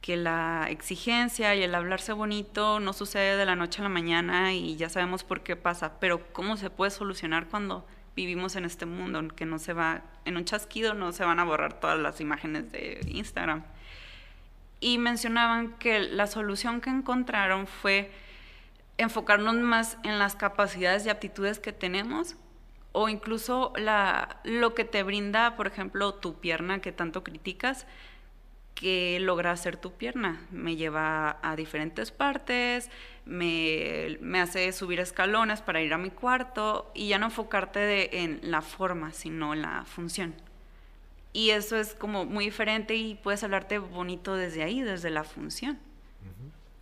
que 0.00 0.16
la 0.16 0.66
exigencia 0.70 1.54
y 1.54 1.62
el 1.62 1.74
hablarse 1.74 2.12
bonito 2.12 2.80
no 2.80 2.92
sucede 2.92 3.36
de 3.36 3.46
la 3.46 3.56
noche 3.56 3.80
a 3.80 3.84
la 3.84 3.88
mañana 3.88 4.52
y 4.54 4.76
ya 4.76 4.88
sabemos 4.88 5.24
por 5.24 5.42
qué 5.42 5.56
pasa, 5.56 5.98
pero 6.00 6.32
cómo 6.32 6.56
se 6.56 6.70
puede 6.70 6.90
solucionar 6.90 7.48
cuando 7.48 7.86
vivimos 8.26 8.56
en 8.56 8.64
este 8.64 8.86
mundo, 8.86 9.26
que 9.34 9.46
no 9.46 9.58
se 9.58 9.72
va, 9.72 10.02
en 10.24 10.36
un 10.36 10.44
chasquido 10.44 10.94
no 10.94 11.12
se 11.12 11.24
van 11.24 11.38
a 11.38 11.44
borrar 11.44 11.80
todas 11.80 11.98
las 11.98 12.20
imágenes 12.20 12.70
de 12.72 13.00
Instagram. 13.08 13.64
Y 14.80 14.98
mencionaban 14.98 15.72
que 15.78 16.00
la 16.00 16.26
solución 16.26 16.80
que 16.80 16.90
encontraron 16.90 17.66
fue 17.66 18.10
enfocarnos 18.98 19.56
más 19.56 19.98
en 20.04 20.18
las 20.18 20.36
capacidades 20.36 21.06
y 21.06 21.10
aptitudes 21.10 21.58
que 21.58 21.72
tenemos 21.72 22.36
o 22.92 23.08
incluso 23.08 23.72
la, 23.76 24.40
lo 24.44 24.74
que 24.74 24.84
te 24.84 25.02
brinda, 25.02 25.56
por 25.56 25.66
ejemplo, 25.66 26.14
tu 26.14 26.40
pierna 26.40 26.80
que 26.80 26.92
tanto 26.92 27.22
criticas, 27.22 27.86
que 28.74 29.18
logra 29.20 29.52
hacer 29.52 29.76
tu 29.76 29.92
pierna. 29.92 30.40
Me 30.50 30.76
lleva 30.76 31.38
a 31.42 31.54
diferentes 31.56 32.10
partes, 32.10 32.90
me, 33.30 34.40
hace 34.40 34.72
subir 34.72 35.00
escalones 35.00 35.60
para 35.62 35.80
ir 35.80 35.94
a 35.94 35.98
mi 35.98 36.10
cuarto 36.10 36.90
y 36.94 37.08
ya 37.08 37.18
no 37.18 37.26
enfocarte 37.26 38.22
en 38.22 38.40
la 38.42 38.60
forma, 38.60 39.12
sino 39.12 39.54
en 39.54 39.62
la 39.62 39.84
función. 39.84 40.34
Y 41.32 41.50
eso 41.50 41.76
es 41.76 41.94
como 41.94 42.24
muy 42.24 42.46
diferente 42.46 42.96
y 42.96 43.14
puedes 43.14 43.42
hablarte 43.44 43.78
bonito 43.78 44.34
desde 44.34 44.62
ahí, 44.62 44.82
desde 44.82 45.10
la 45.10 45.24
función. 45.24 45.78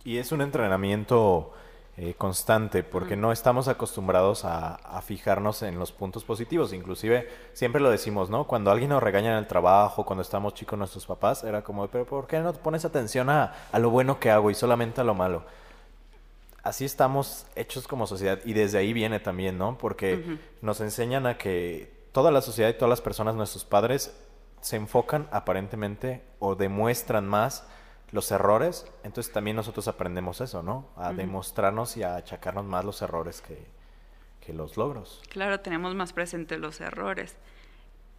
Y 0.03 0.17
es 0.17 0.31
un 0.31 0.41
entrenamiento 0.41 1.53
eh, 2.01 2.13
constante, 2.17 2.81
porque 2.81 3.17
no 3.17 3.33
estamos 3.33 3.67
acostumbrados 3.67 4.45
a, 4.45 5.01
fijarnos 5.03 5.63
en 5.63 5.77
los 5.77 5.91
puntos 5.91 6.23
positivos. 6.23 6.71
Inclusive, 6.71 7.29
siempre 7.51 7.81
lo 7.81 7.91
decimos, 7.91 8.29
¿no? 8.29 8.45
Cuando 8.45 8.71
alguien 8.71 8.91
nos 8.91 9.03
regaña 9.03 9.33
en 9.33 9.37
el 9.37 9.47
trabajo, 9.47 10.05
cuando 10.05 10.21
estamos 10.21 10.53
chicos 10.53 10.79
nuestros 10.79 11.05
papás, 11.05 11.43
era 11.43 11.61
como, 11.61 11.87
pero 11.89 12.05
¿por 12.05 12.25
qué 12.25 12.39
no 12.39 12.53
pones 12.53 12.85
atención 12.85 13.29
a, 13.29 13.53
lo 13.77 13.89
bueno 13.89 14.17
que 14.17 14.31
hago 14.31 14.49
y 14.49 14.55
solamente 14.55 15.01
a 15.01 15.03
lo 15.03 15.13
malo? 15.13 15.43
Así 16.69 16.85
estamos 16.85 17.47
hechos 17.55 17.87
como 17.87 18.05
sociedad 18.05 18.41
y 18.45 18.53
desde 18.53 18.77
ahí 18.77 18.93
viene 18.93 19.19
también, 19.19 19.57
¿no? 19.57 19.75
Porque 19.79 20.37
nos 20.61 20.81
enseñan 20.81 21.25
a 21.25 21.35
que 21.35 21.91
toda 22.11 22.29
la 22.29 22.43
sociedad 22.43 22.69
y 22.69 22.73
todas 22.73 22.91
las 22.91 23.01
personas, 23.01 23.33
nuestros 23.33 23.65
padres, 23.65 24.15
se 24.61 24.75
enfocan 24.75 25.27
aparentemente 25.31 26.21
o 26.37 26.53
demuestran 26.53 27.27
más 27.27 27.67
los 28.11 28.29
errores, 28.31 28.85
entonces 29.03 29.33
también 29.33 29.55
nosotros 29.55 29.87
aprendemos 29.87 30.41
eso, 30.41 30.61
¿no? 30.61 30.87
A 30.95 31.11
demostrarnos 31.11 31.97
y 31.97 32.03
a 32.03 32.17
achacarnos 32.17 32.65
más 32.65 32.85
los 32.85 33.01
errores 33.01 33.41
que, 33.41 33.57
que, 34.39 34.53
los 34.53 34.77
logros. 34.77 35.23
Claro, 35.29 35.61
tenemos 35.61 35.95
más 35.95 36.13
presentes 36.13 36.59
los 36.59 36.81
errores. 36.81 37.35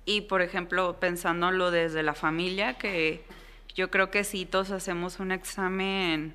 Y, 0.06 0.22
por 0.22 0.42
ejemplo, 0.42 0.98
pensándolo 0.98 1.70
desde 1.70 2.02
la 2.02 2.14
familia, 2.14 2.78
que 2.78 3.24
yo 3.76 3.92
creo 3.92 4.10
que 4.10 4.24
si 4.24 4.44
todos 4.44 4.72
hacemos 4.72 5.20
un 5.20 5.30
examen 5.30 6.34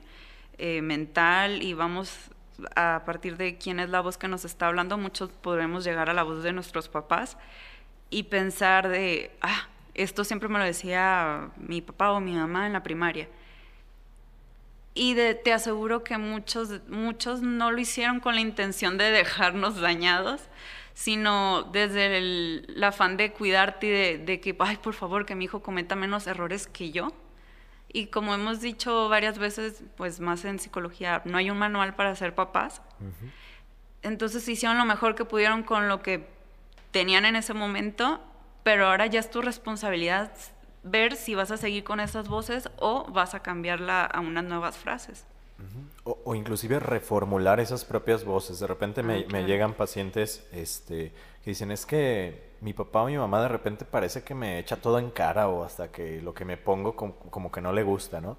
eh, 0.57 0.81
mental 0.81 1.61
y 1.61 1.73
vamos 1.73 2.31
a 2.75 3.03
partir 3.05 3.37
de 3.37 3.57
quién 3.57 3.79
es 3.79 3.89
la 3.89 4.01
voz 4.01 4.17
que 4.17 4.27
nos 4.27 4.45
está 4.45 4.67
hablando, 4.67 4.97
muchos 4.97 5.29
podremos 5.29 5.83
llegar 5.83 6.09
a 6.09 6.13
la 6.13 6.23
voz 6.23 6.43
de 6.43 6.53
nuestros 6.53 6.87
papás 6.87 7.37
y 8.09 8.23
pensar 8.23 8.87
de, 8.87 9.31
ah, 9.41 9.67
esto 9.93 10.23
siempre 10.23 10.49
me 10.49 10.59
lo 10.59 10.65
decía 10.65 11.49
mi 11.57 11.81
papá 11.81 12.11
o 12.11 12.19
mi 12.19 12.33
mamá 12.33 12.67
en 12.67 12.73
la 12.73 12.83
primaria 12.83 13.27
y 14.97 15.13
te 15.13 15.51
aseguro 15.51 16.05
que 16.05 16.17
muchos, 16.17 16.81
muchos 16.87 17.41
no 17.41 17.69
lo 17.69 17.79
hicieron 17.79 18.21
con 18.21 18.35
la 18.35 18.41
intención 18.41 18.97
de 18.97 19.11
dejarnos 19.11 19.81
dañados, 19.81 20.41
sino 20.93 21.63
desde 21.63 22.17
el, 22.17 22.81
afán 22.81 23.17
de 23.17 23.33
cuidarte 23.33 23.87
y 23.87 24.17
de, 24.17 24.39
que, 24.39 24.55
ay, 24.57 24.77
por 24.77 24.93
favor, 24.93 25.25
que 25.25 25.35
mi 25.35 25.45
hijo 25.45 25.61
cometa 25.61 25.97
menos 25.97 26.27
errores 26.27 26.67
que 26.67 26.91
yo. 26.91 27.11
Y 27.95 28.07
como 28.07 28.35
hemos 28.35 28.59
dicho 28.59 29.07
varias 29.07 29.39
veces, 29.39 29.81
pues 29.95 30.19
más 30.19 30.43
en 30.43 30.59
psicología, 30.59 31.21
no 31.23 31.37
hay 31.37 31.49
un 31.49 31.57
manual 31.57 31.95
para 31.95 32.13
ser 32.13 32.35
papás. 32.35 32.81
Entonces 34.01 34.45
hicieron 34.49 34.77
lo 34.77 34.83
mejor 34.83 35.15
que 35.15 35.23
pudieron 35.23 35.63
con 35.63 35.87
lo 35.87 36.01
que 36.01 36.27
tenían 36.91 37.23
en 37.23 37.37
ese 37.37 37.53
momento, 37.53 38.19
pero 38.63 38.87
ahora 38.87 39.05
ya 39.05 39.21
es 39.21 39.29
tu 39.31 39.41
responsabilidad 39.41 40.33
ver 40.83 41.15
si 41.15 41.35
vas 41.35 41.51
a 41.51 41.57
seguir 41.57 41.85
con 41.85 42.01
esas 42.01 42.27
voces 42.27 42.69
o 42.79 43.09
vas 43.13 43.33
a 43.33 43.39
cambiarla 43.39 44.03
a 44.03 44.19
unas 44.19 44.43
nuevas 44.43 44.75
frases. 44.75 45.23
o, 46.03 46.35
inclusive 46.35 46.81
reformular 46.81 47.61
esas 47.61 47.85
propias 47.85 48.25
voces. 48.25 48.59
De 48.59 48.67
repente 48.67 49.03
me, 49.03 49.25
ah, 49.33 49.39
llegan 49.39 49.73
pacientes 49.73 50.45
este, 50.51 51.13
que 51.45 51.51
dicen, 51.51 51.71
es 51.71 51.85
que 51.85 52.44
mi 52.61 52.73
papá 52.73 53.01
o 53.03 53.05
mi 53.07 53.17
mamá 53.17 53.41
de 53.41 53.47
repente 53.47 53.85
parece 53.85 54.23
que 54.23 54.35
me 54.35 54.59
echa 54.59 54.77
todo 54.77 54.99
en 54.99 55.09
cara 55.11 55.47
o 55.47 55.63
hasta 55.63 55.91
que 55.91 56.21
lo 56.21 56.33
que 56.33 56.45
me 56.45 56.57
pongo 56.57 56.95
como 56.95 57.51
que 57.51 57.61
no 57.61 57.73
le 57.73 57.83
gusta, 57.83 58.21
¿no? 58.21 58.37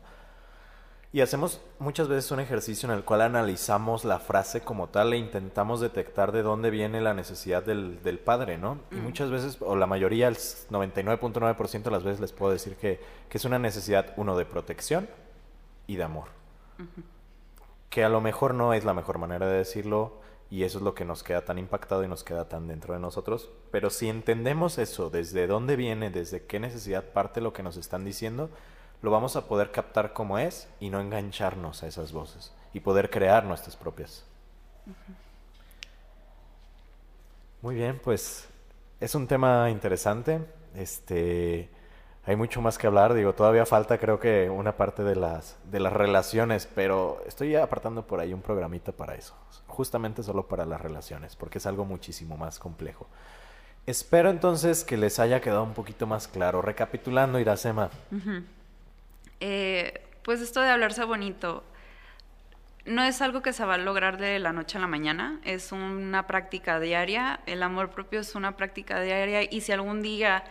Y 1.17 1.23
hacemos 1.23 1.63
muchas 1.79 2.09
veces 2.09 2.31
un 2.31 2.41
ejercicio 2.41 2.91
en 2.91 2.95
el 2.95 3.03
cual 3.03 3.23
analizamos 3.23 4.05
la 4.05 4.19
frase 4.19 4.61
como 4.61 4.89
tal 4.89 5.15
e 5.15 5.17
intentamos 5.17 5.81
detectar 5.81 6.31
de 6.31 6.43
dónde 6.43 6.69
viene 6.69 7.01
la 7.01 7.15
necesidad 7.15 7.63
del, 7.63 8.03
del 8.03 8.19
padre, 8.19 8.59
¿no? 8.59 8.81
Y 8.91 8.97
mm. 8.97 9.03
muchas 9.03 9.31
veces, 9.31 9.57
o 9.61 9.77
la 9.77 9.87
mayoría, 9.87 10.29
el 10.29 10.37
99.9% 10.37 11.83
de 11.85 11.91
las 11.91 12.05
veces 12.05 12.21
les 12.21 12.33
puedo 12.33 12.53
decir 12.53 12.77
que, 12.77 13.01
que, 13.31 13.39
es 13.39 13.47
una 13.47 13.59
necesidad, 13.59 14.13
uno, 14.19 14.37
de 14.37 14.45
protección 14.45 15.09
y 15.87 15.97
de 15.97 16.03
amor. 16.03 16.29
Que 17.89 18.05
a 18.05 18.11
lo 18.11 18.21
mejor 18.21 18.53
no 18.53 18.75
es 18.75 18.85
la 18.85 18.93
mejor 18.93 19.17
manera 19.17 19.47
de 19.47 19.57
decirlo 19.57 20.21
y 20.51 20.63
eso 20.63 20.79
es 20.79 20.85
lo 20.85 20.95
que 20.95 21.05
nos 21.05 21.23
queda 21.23 21.45
tan 21.45 21.59
impactado 21.59 22.05
y 22.05 22.09
nos 22.09 22.23
queda 22.23 22.49
tan 22.49 22.69
dentro 22.69 22.95
de 22.95 23.01
nosotros. 23.01 23.51
Pero 23.71 23.91
si 23.91 24.09
entendemos 24.09 24.79
eso, 24.79 25.11
desde 25.11 25.47
dónde 25.47 25.77
viene, 25.77 26.11
desde 26.11 26.45
qué 26.47 26.61
necesidad 26.61 27.05
parte 27.05 27.41
lo 27.41 27.53
que 27.53 27.63
nos 27.63 27.77
están 27.77 28.05
diciendo, 28.05 28.51
lo 29.03 29.11
vamos 29.11 29.37
a 29.37 29.47
poder 29.47 29.73
captar 29.73 30.13
como 30.13 30.39
es 30.39 30.69
y 30.81 30.91
no 30.91 31.01
engancharnos 31.01 31.83
a 31.83 31.87
esas 31.87 32.13
voces 32.13 32.53
y 32.73 32.81
poder 32.81 33.11
crear 33.11 33.45
nuestras 33.45 33.77
propias. 33.77 34.25
Muy 37.63 37.75
bien, 37.75 38.01
pues 38.03 38.49
es 39.01 39.15
un 39.15 39.27
tema 39.27 39.71
interesante. 39.71 40.41
Este, 40.75 41.69
hay 42.27 42.37
mucho 42.37 42.61
más 42.61 42.77
que 42.77 42.87
hablar. 42.87 43.15
Digo, 43.15 43.35
todavía 43.35 43.65
falta, 43.65 43.99
creo 43.99 44.19
que 44.19 44.51
una 44.51 44.77
parte 44.77 45.05
de 45.05 45.17
las 45.17 45.57
de 45.65 45.81
las 45.81 45.93
relaciones, 45.93 46.69
pero 46.75 47.23
estoy 47.27 47.55
apartando 47.55 48.07
por 48.07 48.21
ahí 48.21 48.35
un 48.35 48.43
programita 48.43 48.93
para 48.93 49.15
eso, 49.15 49.35
justamente 49.67 50.23
solo 50.23 50.49
para 50.49 50.67
las 50.67 50.81
relaciones, 50.81 51.37
porque 51.37 51.59
es 51.59 51.67
algo 51.67 51.85
muchísimo 51.85 52.37
más 52.37 52.59
complejo. 52.59 53.07
Espero 53.87 54.31
entonces 54.31 54.83
que 54.83 54.97
les 54.97 55.21
haya 55.21 55.41
quedado 55.41 55.63
un 55.63 55.75
poquito 55.75 56.09
más 56.09 56.27
claro. 56.27 56.61
Recapitulando, 56.61 57.39
Iracema. 57.39 57.89
Eh, 59.39 60.03
pues 60.25 60.41
esto 60.41 60.61
de 60.61 60.71
hablarse 60.71 61.05
bonito 61.05 61.63
no 62.87 63.03
es 63.03 63.21
algo 63.21 63.43
que 63.43 63.53
se 63.53 63.65
va 63.65 63.75
a 63.75 63.79
lograr 63.79 64.17
de 64.17 64.39
la 64.39 64.53
noche 64.53 64.79
a 64.79 64.81
la 64.81 64.87
mañana, 64.87 65.41
es 65.45 65.73
una 65.73 66.27
práctica 66.27 66.81
diaria, 66.81 67.41
el 67.47 67.63
amor 67.63 67.91
propio 67.91 68.21
es 68.21 68.35
una 68.35 68.57
práctica 68.57 69.01
diaria 69.01 69.43
y 69.43 69.61
si 69.61 69.73
algún 69.73 70.03
día 70.03 70.45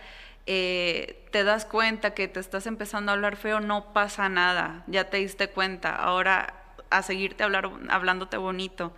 eh, 0.46 1.28
te 1.32 1.44
das 1.44 1.66
cuenta 1.66 2.14
que 2.14 2.28
te 2.28 2.40
estás 2.40 2.68
empezando 2.68 3.12
a 3.12 3.16
hablar 3.16 3.36
feo, 3.36 3.60
no 3.60 3.94
pasa 3.94 4.30
nada, 4.30 4.84
ya 4.88 5.10
te 5.10 5.18
diste 5.18 5.50
cuenta, 5.50 5.96
ahora 5.96 6.64
a 6.90 7.02
seguirte 7.02 7.44
hablar, 7.44 7.70
hablándote 7.90 8.38
bonito. 8.38 8.94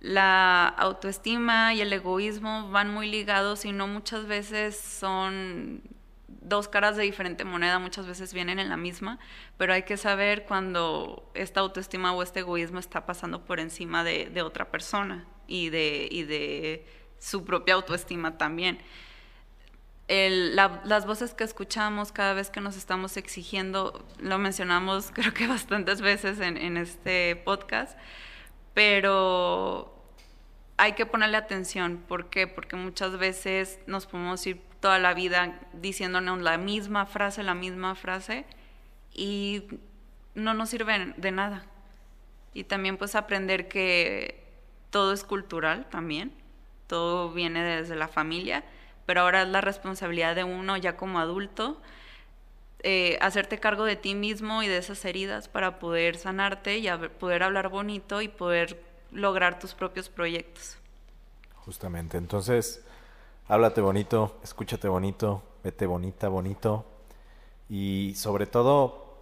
La 0.00 0.66
autoestima 0.66 1.74
y 1.74 1.82
el 1.82 1.92
egoísmo 1.92 2.70
van 2.70 2.92
muy 2.92 3.10
ligados 3.10 3.66
y 3.66 3.72
no 3.72 3.86
muchas 3.86 4.26
veces 4.26 4.78
son 4.78 5.82
dos 6.26 6.68
caras 6.68 6.96
de 6.96 7.02
diferente 7.02 7.44
moneda 7.44 7.78
muchas 7.78 8.06
veces 8.06 8.32
vienen 8.32 8.58
en 8.58 8.70
la 8.70 8.76
misma, 8.76 9.18
pero 9.58 9.74
hay 9.74 9.82
que 9.82 9.96
saber 9.96 10.44
cuando 10.46 11.30
esta 11.34 11.60
autoestima 11.60 12.12
o 12.12 12.22
este 12.22 12.40
egoísmo 12.40 12.78
está 12.78 13.04
pasando 13.04 13.44
por 13.44 13.60
encima 13.60 14.02
de, 14.02 14.42
otra 14.42 14.70
persona 14.70 15.26
y 15.46 15.68
de, 15.68 16.08
de 16.26 16.86
su 17.18 17.44
propia 17.44 17.74
autoestima 17.74 18.38
también. 18.38 18.78
Las 20.10 21.06
voces 21.06 21.34
que 21.34 21.44
escuchamos 21.44 22.10
cada 22.10 22.34
vez 22.34 22.50
que 22.50 22.60
nos 22.60 22.76
estamos 22.76 23.16
exigiendo, 23.16 24.04
lo 24.18 24.38
mencionamos 24.38 25.10
creo 25.14 25.32
que 25.32 25.46
bastantes 25.46 26.00
veces 26.00 26.40
en, 26.40 26.56
en 26.56 26.76
este 26.76 27.36
podcast, 27.36 27.96
pero 28.74 29.96
hay 30.76 30.94
que 30.94 31.06
ponerle 31.06 31.36
atención. 31.36 32.02
¿Por 32.08 32.28
qué? 32.28 32.46
Porque 32.46 32.74
muchas 32.74 33.18
veces 33.18 33.78
nos 33.86 34.06
podemos 34.06 34.44
ir 34.46 34.60
toda 34.80 34.98
la 34.98 35.14
vida 35.14 35.60
diciéndonos 35.74 36.40
la 36.40 36.58
misma 36.58 37.06
frase, 37.06 37.42
la 37.42 37.54
misma 37.54 37.94
frase, 37.94 38.46
y 39.14 39.64
no 40.34 40.54
nos 40.54 40.70
sirve 40.70 41.14
de 41.16 41.30
nada. 41.30 41.66
Y 42.54 42.64
también 42.64 42.96
pues 42.96 43.14
aprender 43.14 43.68
que 43.68 44.42
todo 44.90 45.12
es 45.12 45.22
cultural 45.22 45.88
también, 45.88 46.32
todo 46.86 47.30
viene 47.32 47.62
desde 47.62 47.94
la 47.94 48.08
familia, 48.08 48.64
pero 49.06 49.22
ahora 49.22 49.42
es 49.42 49.48
la 49.48 49.60
responsabilidad 49.60 50.34
de 50.34 50.44
uno 50.44 50.76
ya 50.76 50.96
como 50.96 51.18
adulto 51.18 51.80
eh, 52.82 53.18
hacerte 53.20 53.60
cargo 53.60 53.84
de 53.84 53.96
ti 53.96 54.14
mismo 54.14 54.62
y 54.62 54.68
de 54.68 54.78
esas 54.78 55.04
heridas 55.04 55.48
para 55.48 55.78
poder 55.78 56.16
sanarte 56.16 56.78
y 56.78 56.88
poder 57.18 57.42
hablar 57.42 57.68
bonito 57.68 58.22
y 58.22 58.28
poder 58.28 58.82
lograr 59.10 59.58
tus 59.58 59.74
propios 59.74 60.08
proyectos. 60.08 60.78
Justamente, 61.56 62.16
entonces, 62.16 62.82
háblate 63.48 63.82
bonito, 63.82 64.38
escúchate 64.42 64.88
bonito, 64.88 65.42
vete 65.62 65.84
bonita, 65.84 66.28
bonito 66.28 66.86
y 67.68 68.14
sobre 68.16 68.46
todo 68.46 69.18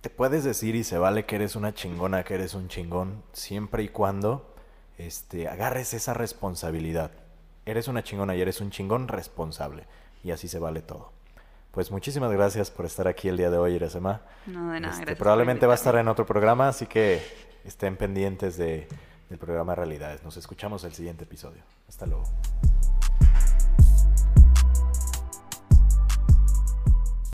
te 0.00 0.10
puedes 0.10 0.42
decir 0.42 0.74
y 0.74 0.82
se 0.82 0.98
vale 0.98 1.26
que 1.26 1.36
eres 1.36 1.54
una 1.54 1.74
chingona, 1.74 2.24
que 2.24 2.34
eres 2.34 2.54
un 2.54 2.66
chingón, 2.66 3.22
siempre 3.32 3.84
y 3.84 3.88
cuando 3.88 4.52
este, 4.98 5.46
agarres 5.46 5.94
esa 5.94 6.12
responsabilidad. 6.12 7.12
Eres 7.66 7.88
una 7.88 8.04
chingona 8.04 8.36
y 8.36 8.40
eres 8.40 8.60
un 8.60 8.70
chingón 8.70 9.08
responsable 9.08 9.84
y 10.22 10.30
así 10.30 10.46
se 10.46 10.60
vale 10.60 10.82
todo. 10.82 11.12
Pues 11.72 11.90
muchísimas 11.90 12.30
gracias 12.30 12.70
por 12.70 12.86
estar 12.86 13.08
aquí 13.08 13.28
el 13.28 13.36
día 13.36 13.50
de 13.50 13.58
hoy, 13.58 13.74
Iresema. 13.74 14.22
No, 14.46 14.70
de 14.70 14.80
nada, 14.80 14.92
este, 14.92 15.02
gracias 15.02 15.18
Probablemente 15.18 15.66
va 15.66 15.72
a 15.72 15.74
estar 15.74 15.96
en 15.96 16.06
otro 16.06 16.24
programa, 16.24 16.68
así 16.68 16.86
que 16.86 17.20
estén 17.64 17.96
pendientes 17.96 18.56
de, 18.56 18.86
del 19.28 19.38
programa 19.38 19.74
Realidades. 19.74 20.22
Nos 20.22 20.36
escuchamos 20.36 20.84
el 20.84 20.94
siguiente 20.94 21.24
episodio. 21.24 21.62
Hasta 21.88 22.06
luego. 22.06 22.24